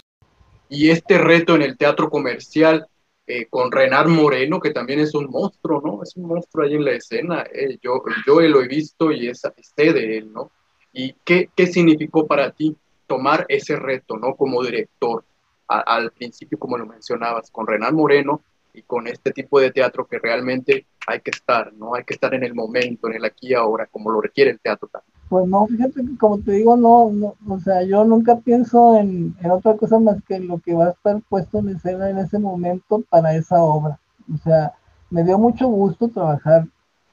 [0.67, 2.87] Y este reto en el teatro comercial
[3.27, 6.01] eh, con Renar Moreno, que también es un monstruo, ¿no?
[6.01, 7.43] Es un monstruo ahí en la escena.
[7.53, 10.49] Eh, yo, yo lo he visto y es, sé de él, ¿no?
[10.91, 14.33] ¿Y qué, qué significó para ti tomar ese reto, ¿no?
[14.33, 15.23] Como director,
[15.67, 18.41] al principio, como lo mencionabas, con Renar Moreno
[18.75, 21.95] y con este tipo de teatro que realmente hay que estar, ¿no?
[21.95, 24.59] Hay que estar en el momento, en el aquí y ahora, como lo requiere el
[24.59, 25.13] teatro también.
[25.29, 29.35] Pues no, fíjate que como te digo, no, no o sea, yo nunca pienso en,
[29.41, 32.37] en, otra cosa más que lo que va a estar puesto en escena en ese
[32.37, 33.99] momento para esa obra.
[34.33, 34.73] O sea,
[35.09, 36.67] me dio mucho gusto trabajar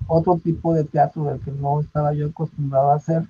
[0.07, 3.22] otro tipo de teatro del que no estaba yo acostumbrado a hacer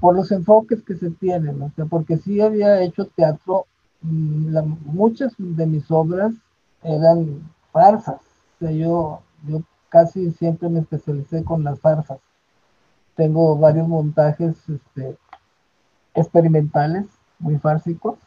[0.00, 3.66] por los enfoques que se tienen, o sea, porque sí había hecho teatro,
[4.02, 6.34] mm, muchas de mis obras
[6.86, 8.20] eran farsas,
[8.56, 12.18] o sea, yo, yo casi siempre me especialicé con las farsas
[13.16, 15.16] tengo varios montajes este,
[16.14, 17.06] experimentales,
[17.38, 18.18] muy fársicos.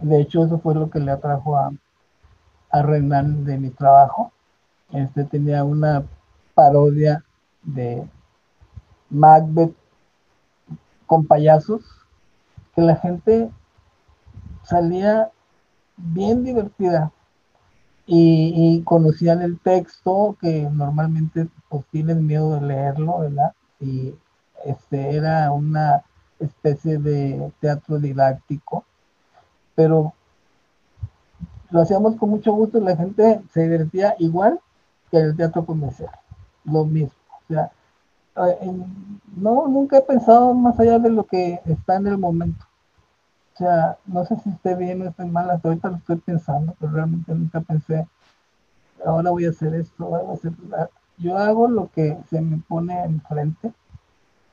[0.00, 1.70] De hecho, eso fue lo que le atrajo a,
[2.70, 4.32] a Renan de mi trabajo.
[4.92, 6.04] Este tenía una
[6.54, 7.22] parodia
[7.62, 8.08] de
[9.10, 9.74] Macbeth
[11.06, 11.82] con payasos
[12.74, 13.50] que la gente
[14.62, 15.30] salía
[15.96, 17.12] bien divertida
[18.12, 23.52] y, conocían el texto que normalmente pues tienen miedo de leerlo, ¿verdad?
[23.78, 24.14] y
[24.64, 26.02] este, era una
[26.40, 28.84] especie de teatro didáctico,
[29.76, 30.12] pero
[31.70, 34.58] lo hacíamos con mucho gusto la gente se divertía igual
[35.12, 36.10] que el teatro comercial,
[36.64, 37.12] lo mismo.
[37.48, 37.70] O sea,
[38.48, 38.72] eh,
[39.36, 42.66] no, nunca he pensado más allá de lo que está en el momento.
[43.60, 46.74] O sea, no sé si esté bien o esté mal, hasta ahorita lo estoy pensando,
[46.80, 48.08] pero realmente nunca pensé,
[49.04, 50.52] ahora voy a hacer esto, voy a hacer
[51.18, 53.70] yo hago lo que se me pone enfrente,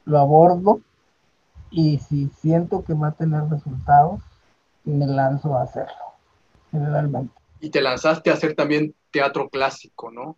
[0.03, 0.81] lo abordo
[1.71, 4.19] y si siento que va a tener resultados,
[4.83, 5.95] me lanzo a hacerlo,
[6.69, 7.33] generalmente.
[7.61, 10.35] Y te lanzaste a hacer también teatro clásico, ¿no?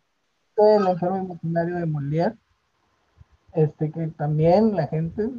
[0.58, 2.38] El enfermo imaginario de Molière,
[3.54, 5.32] este que también la gente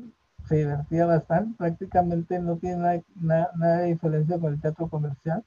[0.51, 5.45] se divertía bastante, prácticamente no tiene nada, nada de diferencia con el teatro comercial,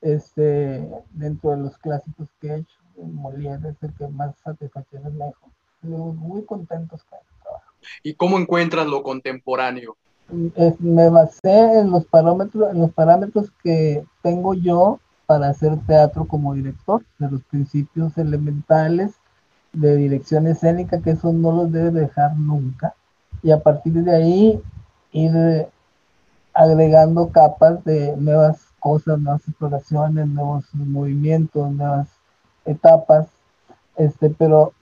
[0.00, 2.76] este, dentro de los clásicos que he hecho.
[2.96, 5.50] Molière es el que más satisfacciones me dejó.
[5.82, 7.72] Muy contentos con el trabajo.
[8.04, 9.96] ¿Y cómo encuentras lo contemporáneo?
[10.78, 16.54] me basé en los parámetros, en los parámetros que tengo yo para hacer teatro como
[16.54, 19.10] director, de los principios elementales
[19.72, 22.94] de dirección escénica, que eso no los debe dejar nunca.
[23.42, 24.62] Y a partir de ahí
[25.12, 25.68] ir
[26.52, 32.08] agregando capas de nuevas cosas, nuevas exploraciones, nuevos movimientos, nuevas
[32.64, 33.28] etapas,
[33.96, 34.72] este, pero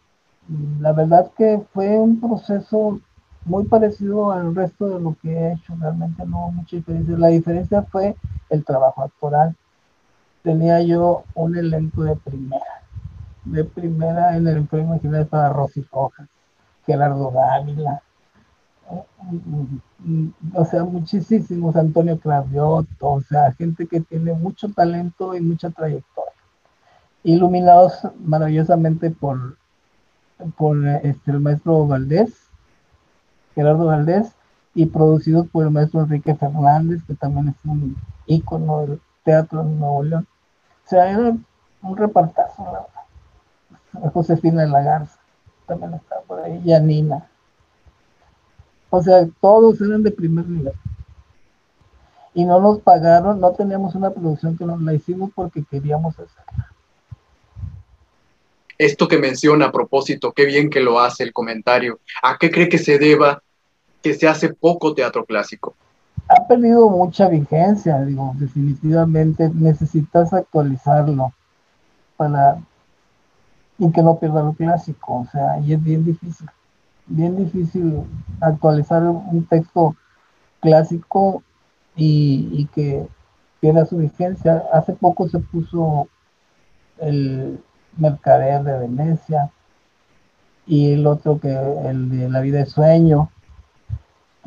[0.48, 3.00] mm, la verdad que fue un proceso
[3.44, 7.16] muy parecido al resto de lo que he hecho, realmente no hubo mucha diferencia.
[7.16, 8.14] La diferencia fue
[8.50, 9.56] el trabajo actoral.
[10.42, 12.82] Tenía yo un elenco de primera.
[13.44, 16.28] De primera en el enfermo imaginario estaba Rosy Rojas,
[16.84, 18.02] Gerardo Dávila,
[20.54, 26.28] o sea, muchísimos, Antonio Cravioto, o sea, gente que tiene mucho talento y mucha trayectoria
[27.22, 29.56] iluminados maravillosamente por,
[30.56, 32.32] por este, el maestro Valdés,
[33.54, 34.32] Gerardo Valdés,
[34.74, 37.96] y producidos por el maestro Enrique Fernández, que también es un
[38.26, 40.26] ícono del teatro en Nuevo León.
[40.86, 41.36] O sea, era
[41.82, 44.12] un repartazo, la verdad.
[44.12, 45.18] Josefina la Garza
[45.66, 47.26] también estaba por ahí, Yanina.
[48.90, 50.74] O sea, todos eran de primer nivel.
[52.34, 56.68] Y no nos pagaron, no teníamos una producción que nos la hicimos porque queríamos hacerla
[58.78, 61.98] esto que menciona a propósito, qué bien que lo hace el comentario.
[62.22, 63.42] ¿A qué cree que se deba
[64.02, 65.74] que se hace poco teatro clásico?
[66.28, 71.32] Ha perdido mucha vigencia, digo, definitivamente necesitas actualizarlo
[72.16, 72.58] para
[73.78, 76.48] y que no pierda lo clásico, o sea, y es bien difícil,
[77.08, 78.04] bien difícil
[78.40, 79.96] actualizar un texto
[80.60, 81.42] clásico
[81.96, 83.08] y, que
[83.60, 84.64] pierda su vigencia.
[84.72, 86.08] Hace poco se puso
[86.98, 87.60] el,
[87.96, 89.50] Mercader de Venecia
[90.66, 93.30] y el otro que el de La vida de sueño.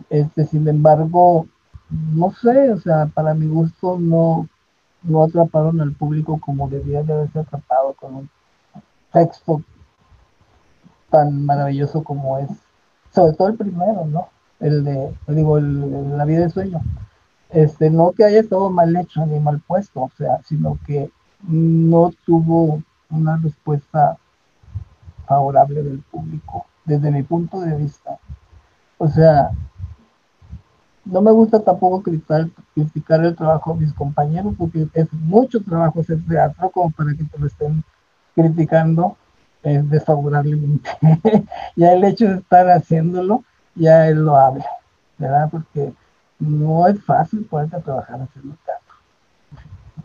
[0.09, 1.47] Este, sin embargo,
[1.89, 4.47] no sé, o sea, para mi gusto no,
[5.03, 8.29] no atraparon al público como debía de haberse atrapado con un
[9.11, 9.61] texto
[11.11, 12.49] tan maravilloso como es,
[13.13, 14.29] sobre todo el primero, ¿no?
[14.59, 16.81] El de, digo, el, la vida de sueño.
[17.49, 21.11] Este, no que haya estado mal hecho ni mal puesto, o sea, sino que
[21.43, 24.17] no tuvo una respuesta
[25.27, 28.17] favorable del público, desde mi punto de vista.
[28.97, 29.51] O sea,
[31.03, 35.99] no me gusta tampoco criticar, criticar el trabajo de mis compañeros, porque es mucho trabajo
[35.99, 37.83] hacer teatro como para que te lo estén
[38.33, 39.17] criticando
[39.63, 40.89] eh, desfavorablemente.
[41.75, 43.43] ya el hecho de estar haciéndolo,
[43.75, 44.65] ya él lo habla,
[45.17, 45.49] ¿verdad?
[45.51, 45.93] Porque
[46.39, 48.95] no es fácil poder trabajar haciendo teatro.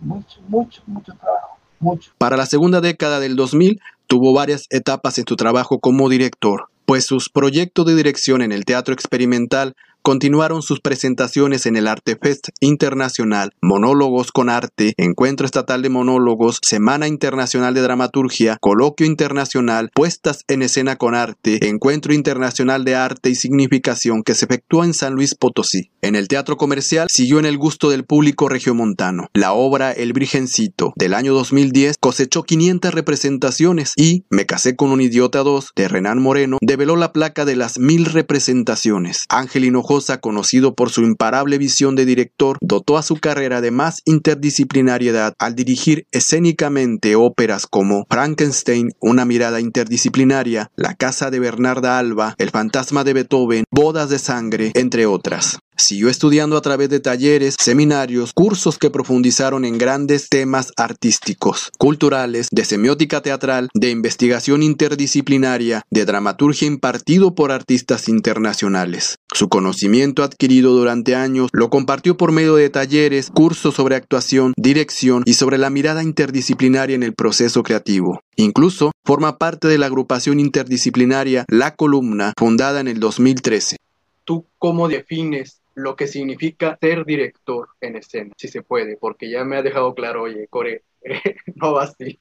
[0.01, 1.57] Mucho, mucho, mucho trabajo.
[1.81, 2.11] Mucho.
[2.19, 7.05] Para la segunda década del 2000 tuvo varias etapas en su trabajo como director, pues
[7.05, 9.75] sus proyectos de dirección en el teatro experimental
[10.07, 17.09] continuaron sus presentaciones en el Artefest Internacional, Monólogos con Arte, Encuentro Estatal de Monólogos, Semana
[17.09, 23.35] Internacional de Dramaturgia, Coloquio Internacional, Puestas en Escena con Arte, Encuentro Internacional de Arte y
[23.35, 25.91] Significación que se efectuó en San Luis Potosí.
[26.03, 29.27] En el teatro comercial siguió en el gusto del público regiomontano.
[29.35, 35.01] La obra El Virgencito del año 2010 cosechó 500 representaciones y Me casé con un
[35.01, 39.25] idiota 2 de Renan Moreno develó la placa de las mil representaciones.
[39.29, 44.03] Ángel Hinojosa conocido por su imparable visión de director, dotó a su carrera de más
[44.05, 52.35] interdisciplinariedad al dirigir escénicamente óperas como Frankenstein, una mirada interdisciplinaria, La casa de Bernarda Alba,
[52.39, 55.59] El fantasma de Beethoven, Bodas de sangre, entre otras.
[55.79, 62.49] Siguió estudiando a través de talleres, seminarios, cursos que profundizaron en grandes temas artísticos, culturales,
[62.51, 69.17] de semiótica teatral, de investigación interdisciplinaria, de dramaturgia impartido por artistas internacionales.
[69.35, 75.25] Su conocimiento adquirido durante años lo compartió por medio de talleres, cursos sobre actuación, dirección
[75.27, 78.21] y sobre la mirada interdisciplinaria en el proceso creativo.
[78.37, 83.77] Incluso forma parte de la agrupación interdisciplinaria La Columna, fundada en el 2013.
[84.25, 89.45] ¿Tú cómo defines lo que significa ser director en escena, si se puede, porque ya
[89.45, 90.83] me ha dejado claro, oye, Core,
[91.55, 92.19] no va así.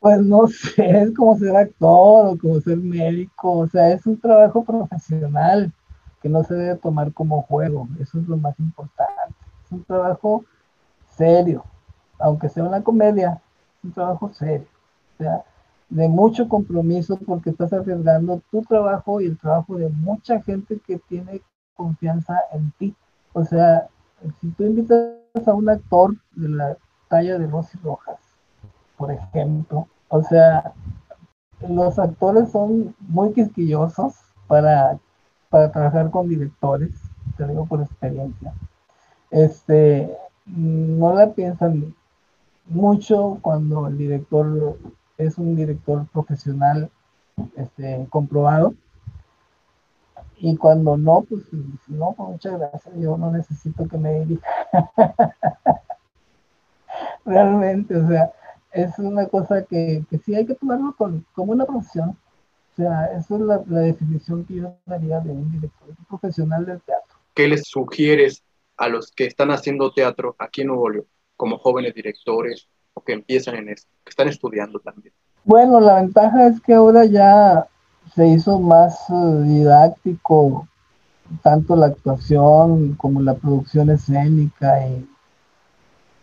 [0.00, 4.20] Pues no sé, es como ser actor o como ser médico, o sea, es un
[4.20, 5.72] trabajo profesional
[6.22, 10.44] que no se debe tomar como juego, eso es lo más importante, es un trabajo
[11.16, 11.64] serio,
[12.18, 13.40] aunque sea una comedia,
[13.78, 14.68] es un trabajo serio,
[15.14, 15.42] o sea,
[15.88, 20.98] de mucho compromiso porque estás arriesgando tu trabajo y el trabajo de mucha gente que
[20.98, 21.40] tiene
[21.80, 22.94] confianza en ti.
[23.32, 23.88] O sea,
[24.40, 25.16] si tú invitas
[25.46, 26.76] a un actor de la
[27.08, 28.18] talla de Rosy Rojas,
[28.98, 30.74] por ejemplo, o sea,
[31.66, 34.14] los actores son muy quisquillosos
[34.46, 34.98] para,
[35.48, 36.90] para trabajar con directores,
[37.38, 38.52] te digo por experiencia.
[39.30, 40.14] Este,
[40.44, 41.94] no la piensan
[42.66, 44.76] mucho cuando el director
[45.16, 46.90] es un director profesional
[47.56, 48.74] este, comprobado
[50.42, 51.42] y cuando no, pues
[51.88, 54.46] no, pues, muchas gracias, yo no necesito que me dirija.
[57.26, 58.32] Realmente, o sea,
[58.72, 62.10] es una cosa que, que sí hay que tomarlo con, como una profesión.
[62.72, 67.18] O sea, esa es la, definición que yo daría de un director profesional del teatro.
[67.34, 68.42] ¿Qué les sugieres
[68.78, 73.12] a los que están haciendo teatro aquí en Nuevo León, como jóvenes directores o que
[73.12, 75.12] empiezan en esto, que están estudiando también?
[75.44, 77.66] Bueno, la ventaja es que ahora ya
[78.14, 80.66] se hizo más eh, didáctico
[81.42, 85.08] tanto la actuación como la producción escénica y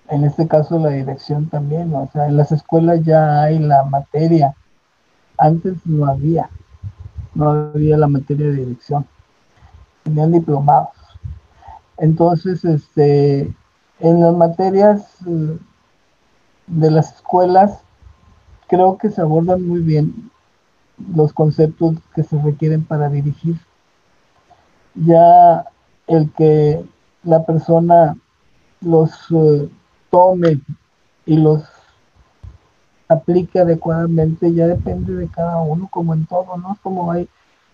[0.09, 4.55] en este caso la dirección también, o sea, en las escuelas ya hay la materia,
[5.37, 6.49] antes no había,
[7.33, 9.05] no había la materia de dirección,
[10.03, 10.93] tenían diplomados.
[11.97, 13.53] Entonces, este,
[13.99, 15.57] en las materias eh,
[16.67, 17.79] de las escuelas
[18.67, 20.31] creo que se abordan muy bien
[21.15, 23.57] los conceptos que se requieren para dirigir.
[24.95, 25.65] Ya
[26.07, 26.83] el que
[27.23, 28.17] la persona
[28.81, 29.69] los eh,
[30.10, 30.60] tome
[31.25, 31.63] y los
[33.07, 36.78] aplique adecuadamente ya depende de cada uno, como en todo, ¿no?
[36.82, 37.28] Como hay,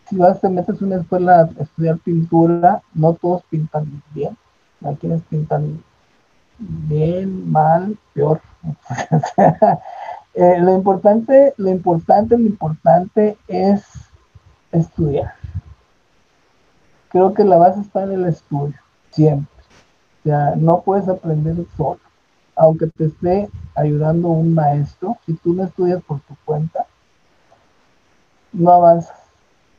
[0.07, 4.37] si vas, te metes una escuela a estudiar pintura, no todos pintan bien,
[4.83, 5.83] hay quienes pintan
[6.59, 8.41] bien, mal, peor.
[10.35, 13.83] Eh, lo importante, lo importante, lo importante es
[14.71, 15.33] estudiar.
[17.09, 18.75] Creo que la base está en el estudio,
[19.11, 19.63] siempre.
[20.19, 21.99] O sea, no puedes aprender solo.
[22.55, 26.87] Aunque te esté ayudando un maestro, si tú no estudias por tu cuenta,
[28.51, 29.17] no avanzas,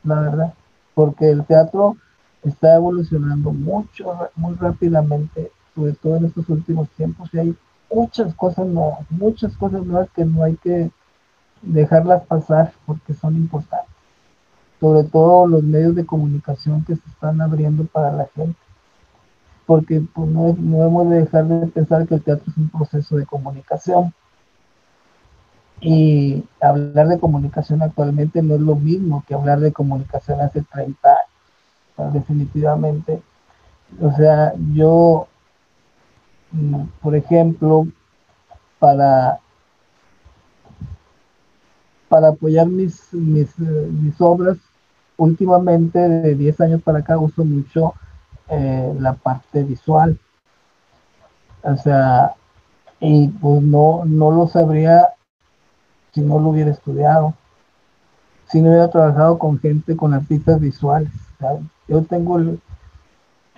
[0.03, 0.53] la verdad.
[0.93, 1.97] Porque el teatro
[2.43, 7.57] está evolucionando mucho, muy rápidamente, sobre todo en estos últimos tiempos, y hay
[7.95, 10.91] muchas cosas nuevas, muchas cosas nuevas que no hay que
[11.61, 13.95] dejarlas pasar porque son importantes.
[14.81, 18.59] Sobre todo los medios de comunicación que se están abriendo para la gente.
[19.65, 23.15] Porque pues, no, no hemos de dejar de pensar que el teatro es un proceso
[23.15, 24.13] de comunicación.
[25.79, 31.09] Y hablar de comunicación actualmente no es lo mismo que hablar de comunicación hace 30
[31.97, 32.13] años.
[32.13, 33.21] definitivamente.
[34.01, 35.27] O sea, yo,
[37.01, 37.87] por ejemplo,
[38.79, 39.39] para
[42.07, 44.57] para apoyar mis, mis, mis, obras.
[45.17, 47.93] Últimamente, de 10 años para acá, uso mucho
[48.49, 50.19] eh, la parte visual.
[51.63, 52.35] O sea,
[52.99, 55.09] y pues no, no lo sabría
[56.13, 57.33] si no lo hubiera estudiado,
[58.47, 61.11] si no hubiera trabajado con gente, con artistas visuales.
[61.87, 62.39] Yo tengo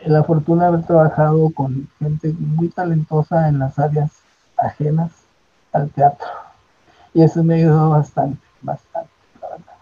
[0.06, 4.12] la fortuna de haber trabajado con gente muy talentosa en las áreas
[4.58, 5.12] ajenas
[5.72, 6.28] al teatro
[7.18, 9.10] y eso me ayudó bastante, bastante,
[9.42, 9.74] la verdad.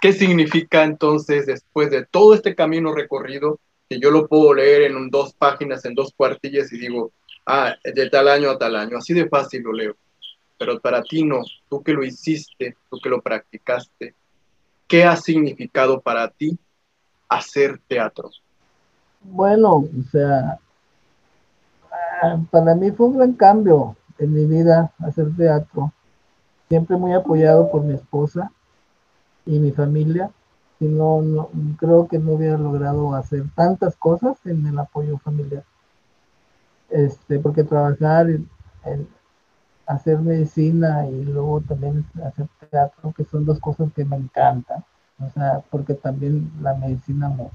[0.00, 5.10] ¿Qué significa entonces después de todo este camino recorrido, que yo lo puedo leer en
[5.10, 7.12] dos páginas, en dos cuartillas y digo,
[7.46, 9.96] ah, de tal año a tal año, así de fácil lo leo.
[10.58, 14.14] Pero para ti no, tú que lo hiciste, tú que lo practicaste,
[14.88, 16.58] ¿qué ha significado para ti
[17.30, 18.30] hacer teatro?
[19.22, 20.58] Bueno, o sea,
[22.22, 25.92] ah, para mí fue un gran cambio, en mi vida hacer teatro.
[26.68, 28.52] Siempre muy apoyado por mi esposa
[29.46, 30.30] y mi familia.
[30.78, 35.64] Si no, no, creo que no hubiera logrado hacer tantas cosas en el apoyo familiar.
[36.90, 39.08] Este, porque trabajar en,
[39.86, 44.84] hacer medicina y luego también hacer teatro, que son dos cosas que me encantan.
[45.20, 47.50] O sea, porque también la medicina no,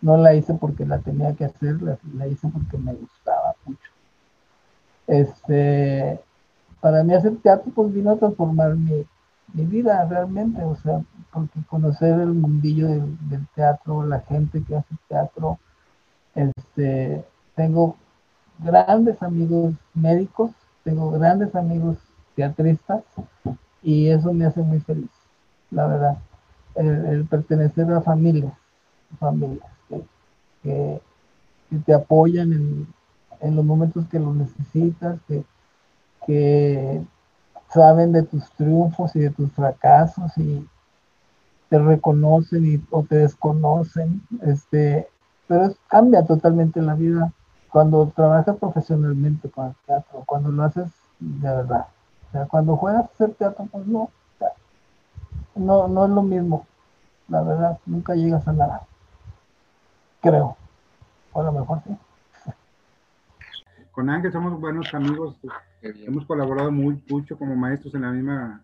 [0.00, 3.90] no la hice porque la tenía que hacer, la hice porque me gustaba mucho.
[5.06, 6.20] Este,
[6.80, 9.06] para mí hacer teatro pues vino a transformar mi,
[9.54, 15.58] vida realmente, o sea, porque conocer el mundillo del, teatro, la gente que hace teatro,
[16.34, 17.24] este,
[17.56, 17.96] tengo
[18.58, 20.50] grandes amigos médicos,
[20.84, 21.96] tengo grandes amigos
[22.36, 23.02] teatristas
[23.82, 25.10] y eso me hace muy feliz,
[25.70, 26.18] la verdad,
[26.78, 28.52] el, pertenecer a familias,
[29.18, 29.66] familias
[30.62, 31.00] que,
[31.70, 32.86] que te apoyan en,
[33.40, 35.44] en los momentos que lo necesitas, que,
[36.26, 37.02] que
[37.72, 40.66] saben de tus triunfos y de tus fracasos y
[41.68, 45.08] te reconocen y, o te desconocen, este,
[45.46, 47.32] pero cambia totalmente la vida
[47.70, 51.86] cuando trabajas profesionalmente con el teatro, cuando lo haces de verdad.
[52.28, 54.10] O sea, cuando juegas a hacer teatro, pues no,
[55.54, 56.66] no, no es lo mismo,
[57.28, 58.82] la verdad, nunca llegas a nada,
[60.20, 60.56] creo,
[61.32, 61.96] o a lo mejor sí
[63.98, 65.40] con Ángel somos buenos amigos,
[65.82, 68.62] hemos colaborado muy mucho como maestros en la misma,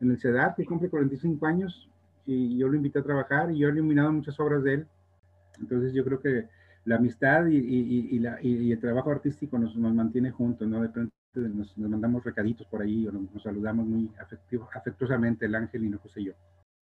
[0.00, 1.88] en el CEDAT, que cumple 45 años,
[2.24, 4.86] y yo lo invité a trabajar y yo he iluminado muchas obras de él.
[5.58, 6.46] Entonces yo creo que
[6.84, 10.80] la amistad y, y, la, y el trabajo artístico nos, nos, mantiene juntos, ¿no?
[10.80, 14.08] De pronto nos, mandamos recaditos por ahí o nos, saludamos muy
[14.72, 16.34] afectuosamente el Ángel y no y yo.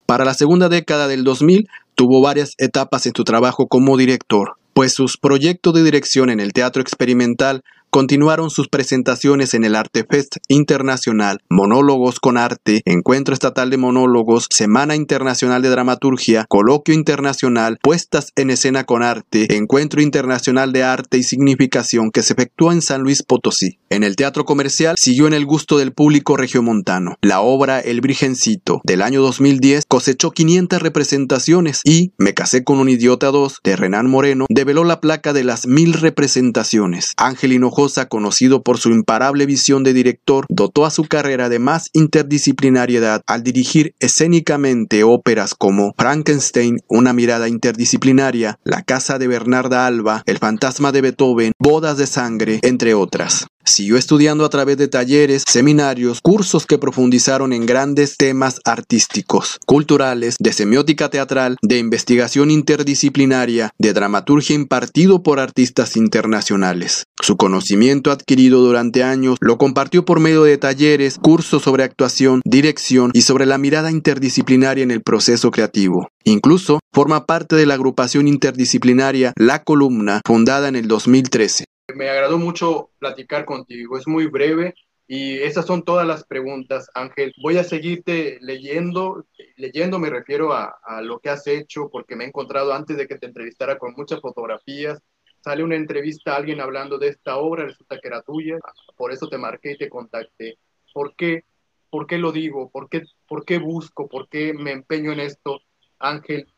[0.07, 4.95] Para la segunda década del 2000 tuvo varias etapas en su trabajo como director, pues
[4.95, 7.65] sus proyectos de dirección en el teatro experimental
[7.97, 14.95] continuaron sus presentaciones en el Artefest Internacional, Monólogos con Arte, Encuentro Estatal de Monólogos, Semana
[14.95, 21.23] Internacional de Dramaturgia, Coloquio Internacional, Puestas en Escena con Arte, Encuentro Internacional de Arte y
[21.23, 23.79] Significación que se efectuó en San Luis Potosí.
[23.89, 27.17] En el teatro comercial siguió en el gusto del público regiomontano.
[27.23, 32.91] La obra El Virgencito del año 2010 cosechó 500 representaciones y Me casé con un
[32.91, 37.15] idiota 2 de Renan Moreno develó la placa de las mil representaciones.
[37.17, 41.89] Ángel Hinojosa conocido por su imparable visión de director, dotó a su carrera de más
[41.93, 50.23] interdisciplinariedad al dirigir escénicamente óperas como Frankenstein, una mirada interdisciplinaria, La casa de Bernarda Alba,
[50.27, 53.47] El fantasma de Beethoven, Bodas de sangre, entre otras.
[53.67, 60.37] Siguió estudiando a través de talleres, seminarios, cursos que profundizaron en grandes temas artísticos, culturales,
[60.39, 67.07] de semiótica teatral, de investigación interdisciplinaria, de dramaturgia impartido por artistas internacionales.
[67.21, 73.11] Su conocimiento adquirido durante años lo compartió por medio de talleres, cursos sobre actuación, dirección
[73.15, 76.09] y sobre la mirada interdisciplinaria en el proceso creativo.
[76.23, 81.65] Incluso forma parte de la agrupación interdisciplinaria La Columna, fundada en el 2013.
[81.95, 84.75] Me agradó mucho platicar contigo, es muy breve,
[85.09, 87.33] Y esas son todas las preguntas, Ángel.
[87.41, 89.25] Voy a seguirte leyendo,
[89.57, 93.19] leyendo me refiero a, lo que has hecho, porque me he encontrado antes de que
[93.19, 95.01] te entrevistara con muchas fotografías.
[95.45, 98.59] Sale una entrevista a alguien hablando de esta obra, resulta que era tuya,
[98.97, 100.59] por eso te marqué y te contacté.
[100.93, 101.45] ¿Por qué?
[101.89, 102.69] ¿Por qué lo digo?
[102.71, 104.09] ¿Por qué, por qué busco?
[104.09, 105.61] ¿Por qué me empeño en esto,
[106.01, 106.49] Ángel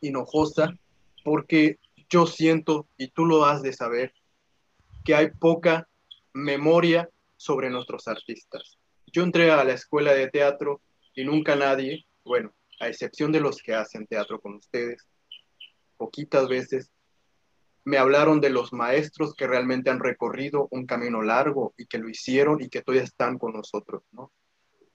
[0.00, 0.72] Hinojosa?
[1.24, 1.78] Porque
[2.08, 4.14] yo siento, y tú lo has de saber,
[5.06, 5.88] que hay poca
[6.34, 8.76] memoria sobre nuestros artistas.
[9.06, 10.82] Yo entré a la escuela de teatro
[11.14, 15.06] y nunca nadie, bueno, a excepción de los que hacen teatro con ustedes,
[15.96, 16.90] poquitas veces,
[17.84, 22.08] me hablaron de los maestros que realmente han recorrido un camino largo y que lo
[22.08, 24.32] hicieron y que todavía están con nosotros, ¿no?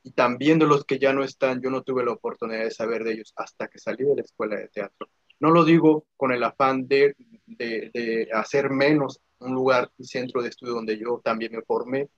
[0.03, 3.05] Y también de los que ya no están, yo no tuve la oportunidad de saber
[3.05, 5.07] de ellos hasta que salí de la escuela de teatro.
[5.39, 10.41] No lo digo con el afán de, de, de hacer menos un lugar y centro
[10.41, 12.09] de estudio donde yo también me formé,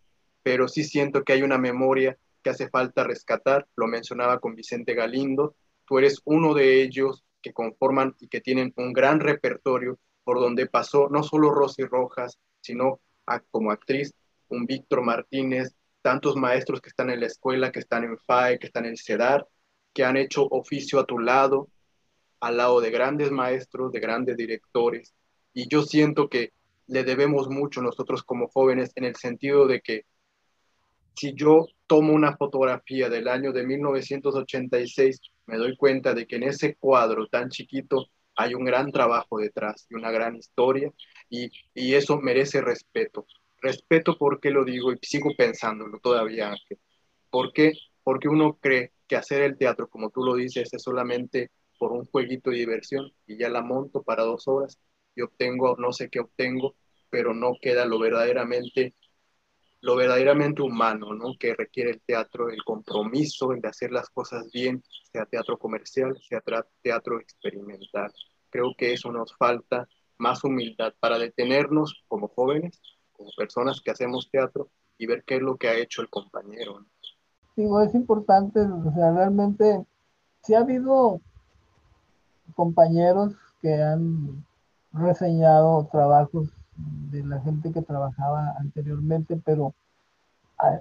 [0.44, 4.94] pero sí siento que hay una memoria que hace falta rescatar, lo mencionaba con Vicente
[4.94, 5.56] Galindo,
[5.86, 10.68] tú eres uno de ellos que conforman y que tienen un gran repertorio por donde
[10.68, 13.00] pasó no solo Rosy Rojas, sino
[13.52, 14.14] como actriz
[14.50, 18.68] un Víctor Martínez, tantos maestros que están en la escuela, que están en FAE, que
[18.68, 19.48] están en CEDAR,
[19.94, 21.70] que han hecho oficio a tu lado,
[22.40, 25.14] al lado de grandes maestros, de grandes directores.
[25.54, 26.52] Y yo siento que
[26.88, 30.06] le debemos mucho nosotros como jóvenes en el sentido de que
[31.16, 36.44] si yo tomo una fotografía del año de 1986, me doy cuenta de que en
[36.44, 40.92] ese cuadro tan chiquito hay un gran trabajo detrás y una gran historia
[41.30, 43.28] y, y eso merece respeto.
[43.62, 46.80] Respeto porque lo digo y sigo pensándolo todavía, Ángel.
[47.30, 47.74] ¿Por qué?
[48.04, 52.06] Porque uno cree que hacer el teatro, como tú lo dices, es solamente por un
[52.06, 54.80] jueguito de diversión y ya la monto para dos horas
[55.16, 56.76] y obtengo, no sé qué obtengo,
[57.10, 58.96] pero no queda lo verdaderamente
[59.84, 61.34] lo verdaderamente humano, ¿no?
[61.38, 66.18] Que requiere el teatro, el compromiso, el de hacer las cosas bien, sea teatro comercial,
[66.30, 66.42] sea
[66.82, 68.10] teatro experimental.
[68.50, 69.86] Creo que eso nos falta
[70.18, 75.42] más humildad para detenernos como jóvenes, como personas que hacemos teatro y ver qué es
[75.42, 76.80] lo que ha hecho el compañero.
[76.80, 76.88] ¿no?
[77.58, 79.86] Digo, es importante, o sea, realmente,
[80.44, 81.20] sí ha habido
[82.56, 84.46] compañeros que han
[84.94, 89.74] reseñado trabajos de la gente que trabajaba anteriormente, pero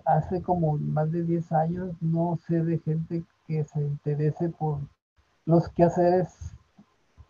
[0.05, 4.79] hace como más de 10 años no sé de gente que se interese por
[5.45, 6.29] los quehaceres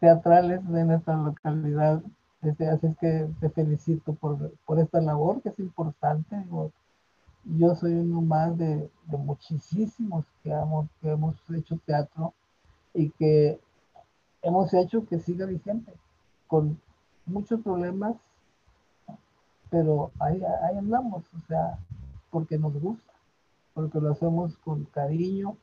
[0.01, 2.03] teatrales de nuestra localidad.
[2.43, 6.45] Así es que te felicito por, por esta labor que es importante.
[7.45, 12.35] Yo soy uno más de, muchísimos que hemos, que hemos hecho teatro
[12.95, 13.61] y que
[14.43, 15.93] hemos hecho que siga vigente,
[16.53, 16.78] con
[17.24, 18.14] muchos problemas,
[19.70, 20.38] pero ahí,
[20.68, 21.78] ahí andamos, o sea,
[22.30, 23.11] porque nos gusta,
[23.72, 25.57] porque lo hacemos con cariño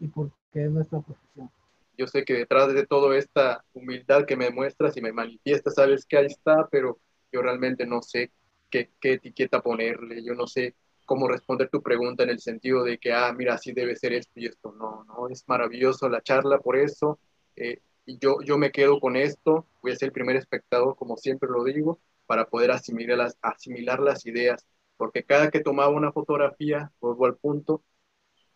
[0.00, 1.50] y porque es nuestra profesión.
[1.98, 6.06] Yo sé que detrás de toda esta humildad que me muestras y me manifiestas, sabes
[6.06, 6.98] que ahí está, pero
[7.30, 8.30] yo realmente no sé
[8.70, 10.74] qué, qué etiqueta ponerle, yo no sé
[11.04, 14.32] cómo responder tu pregunta en el sentido de que, ah, mira, así debe ser esto
[14.36, 14.72] y esto.
[14.72, 17.18] No, no, es maravilloso la charla por eso.
[17.54, 21.48] Eh, yo, yo me quedo con esto, voy a ser el primer espectador, como siempre
[21.48, 26.92] lo digo, para poder asimilar las, asimilar las ideas, porque cada que tomaba una fotografía,
[27.00, 27.82] vuelvo al punto,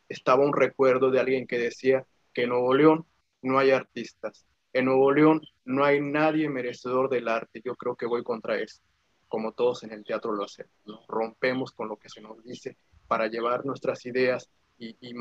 [0.08, 3.06] estaba un recuerdo de alguien que decía que en Nuevo León
[3.42, 8.06] no hay artistas, en Nuevo León no hay nadie merecedor del arte, yo creo que
[8.06, 8.80] voy contra eso,
[9.28, 10.72] como todos en el teatro lo hacemos,
[11.08, 12.76] rompemos con lo que se nos dice
[13.06, 15.14] para llevar nuestras ideas y, y,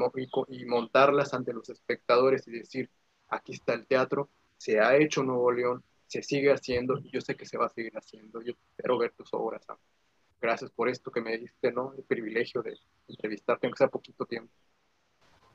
[0.49, 2.89] y montarlas ante los espectadores y decir,
[3.29, 7.35] aquí está el teatro, se ha hecho Nuevo León, se sigue haciendo y yo sé
[7.35, 8.41] que se va a seguir haciendo.
[8.41, 9.65] Yo espero ver tus obras.
[10.41, 11.93] Gracias por esto que me diste, ¿no?
[11.97, 14.51] El privilegio de entrevistarte, aunque sea poquito tiempo.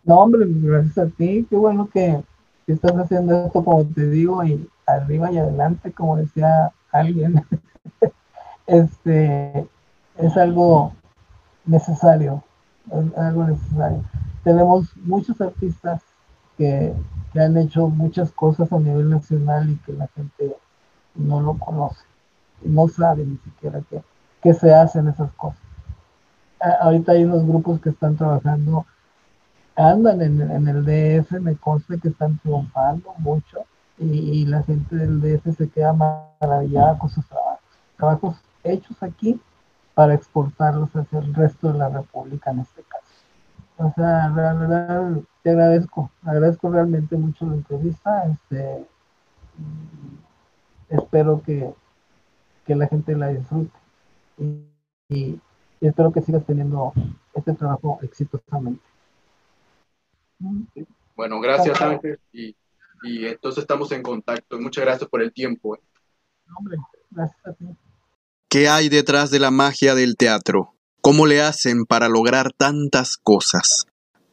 [0.03, 1.47] No, hombre, gracias a ti.
[1.49, 2.23] Qué bueno que,
[2.66, 7.45] estás haciendo esto, como te digo, y arriba y adelante, como decía alguien.
[8.66, 9.68] este
[10.16, 10.95] es algo
[11.64, 12.45] necesario,
[12.93, 14.05] es algo necesario.
[14.45, 16.03] Tenemos muchos artistas
[16.57, 16.93] que,
[17.33, 20.57] que, han hecho muchas cosas a nivel nacional y que la gente
[21.14, 22.05] no lo conoce,
[22.62, 24.03] no sabe ni siquiera qué,
[24.43, 25.61] qué se hacen esas cosas.
[26.81, 28.87] ahorita hay unos grupos que están trabajando,
[29.76, 33.64] andan en, en, el DF, me consta que están triunfando mucho
[33.99, 37.61] y, y, la gente del DF se queda maravillada con sus trabajos,
[37.97, 39.41] trabajos hechos aquí
[39.95, 43.05] para exportarlos hacia el resto de la República en este caso.
[43.76, 48.24] O sea, la verdad, te agradezco, agradezco realmente mucho la entrevista.
[48.30, 48.86] Este,
[50.88, 51.72] espero que,
[52.66, 53.78] que la gente la disfrute.
[54.38, 54.45] Y,
[55.09, 55.41] y,
[55.80, 56.93] y espero que sigas teniendo
[57.34, 58.82] este trabajo exitosamente.
[61.16, 62.57] Bueno, gracias Ángel y,
[63.03, 64.59] y, entonces estamos en contacto.
[64.59, 65.76] Muchas gracias por el tiempo.
[65.76, 65.80] ¿eh?
[66.57, 66.76] Hombre,
[67.11, 67.66] gracias a ti.
[68.49, 70.74] ¿Qué hay detrás de la magia del teatro?
[71.01, 73.86] ¿Cómo le hacen para lograr tantas cosas?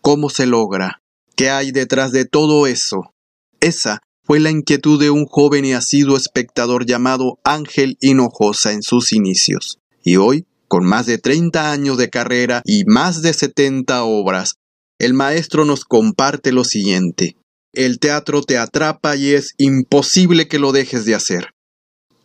[0.07, 1.01] ¿Cómo se logra?
[1.35, 3.13] ¿Qué hay detrás de todo eso?
[3.59, 9.11] Esa fue la inquietud de un joven y asiduo espectador llamado Ángel Hinojosa en sus
[9.11, 9.79] inicios.
[10.05, 14.55] Y hoy, con más de 30 años de carrera y más de 70 obras,
[14.97, 17.35] el maestro nos comparte lo siguiente.
[17.73, 21.49] El teatro te atrapa y es imposible que lo dejes de hacer.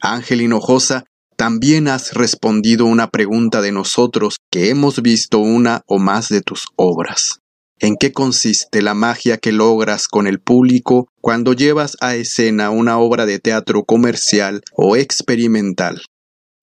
[0.00, 1.02] Ángel Hinojosa,
[1.36, 6.66] también has respondido una pregunta de nosotros que hemos visto una o más de tus
[6.76, 7.41] obras.
[7.82, 12.96] ¿En qué consiste la magia que logras con el público cuando llevas a escena una
[12.96, 16.00] obra de teatro comercial o experimental?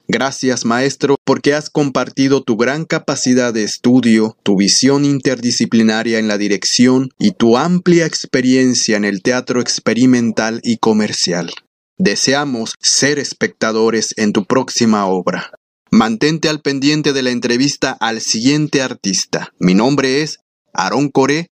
[0.07, 6.37] Gracias, maestro, porque has compartido tu gran capacidad de estudio, tu visión interdisciplinaria en la
[6.37, 11.51] dirección y tu amplia experiencia en el teatro experimental y comercial.
[11.97, 15.51] Deseamos ser espectadores en tu próxima obra.
[15.91, 19.51] Mantente al pendiente de la entrevista al siguiente artista.
[19.59, 20.39] Mi nombre es
[20.79, 21.47] Aarón Coré.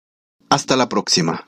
[0.51, 1.47] Hasta la próxima.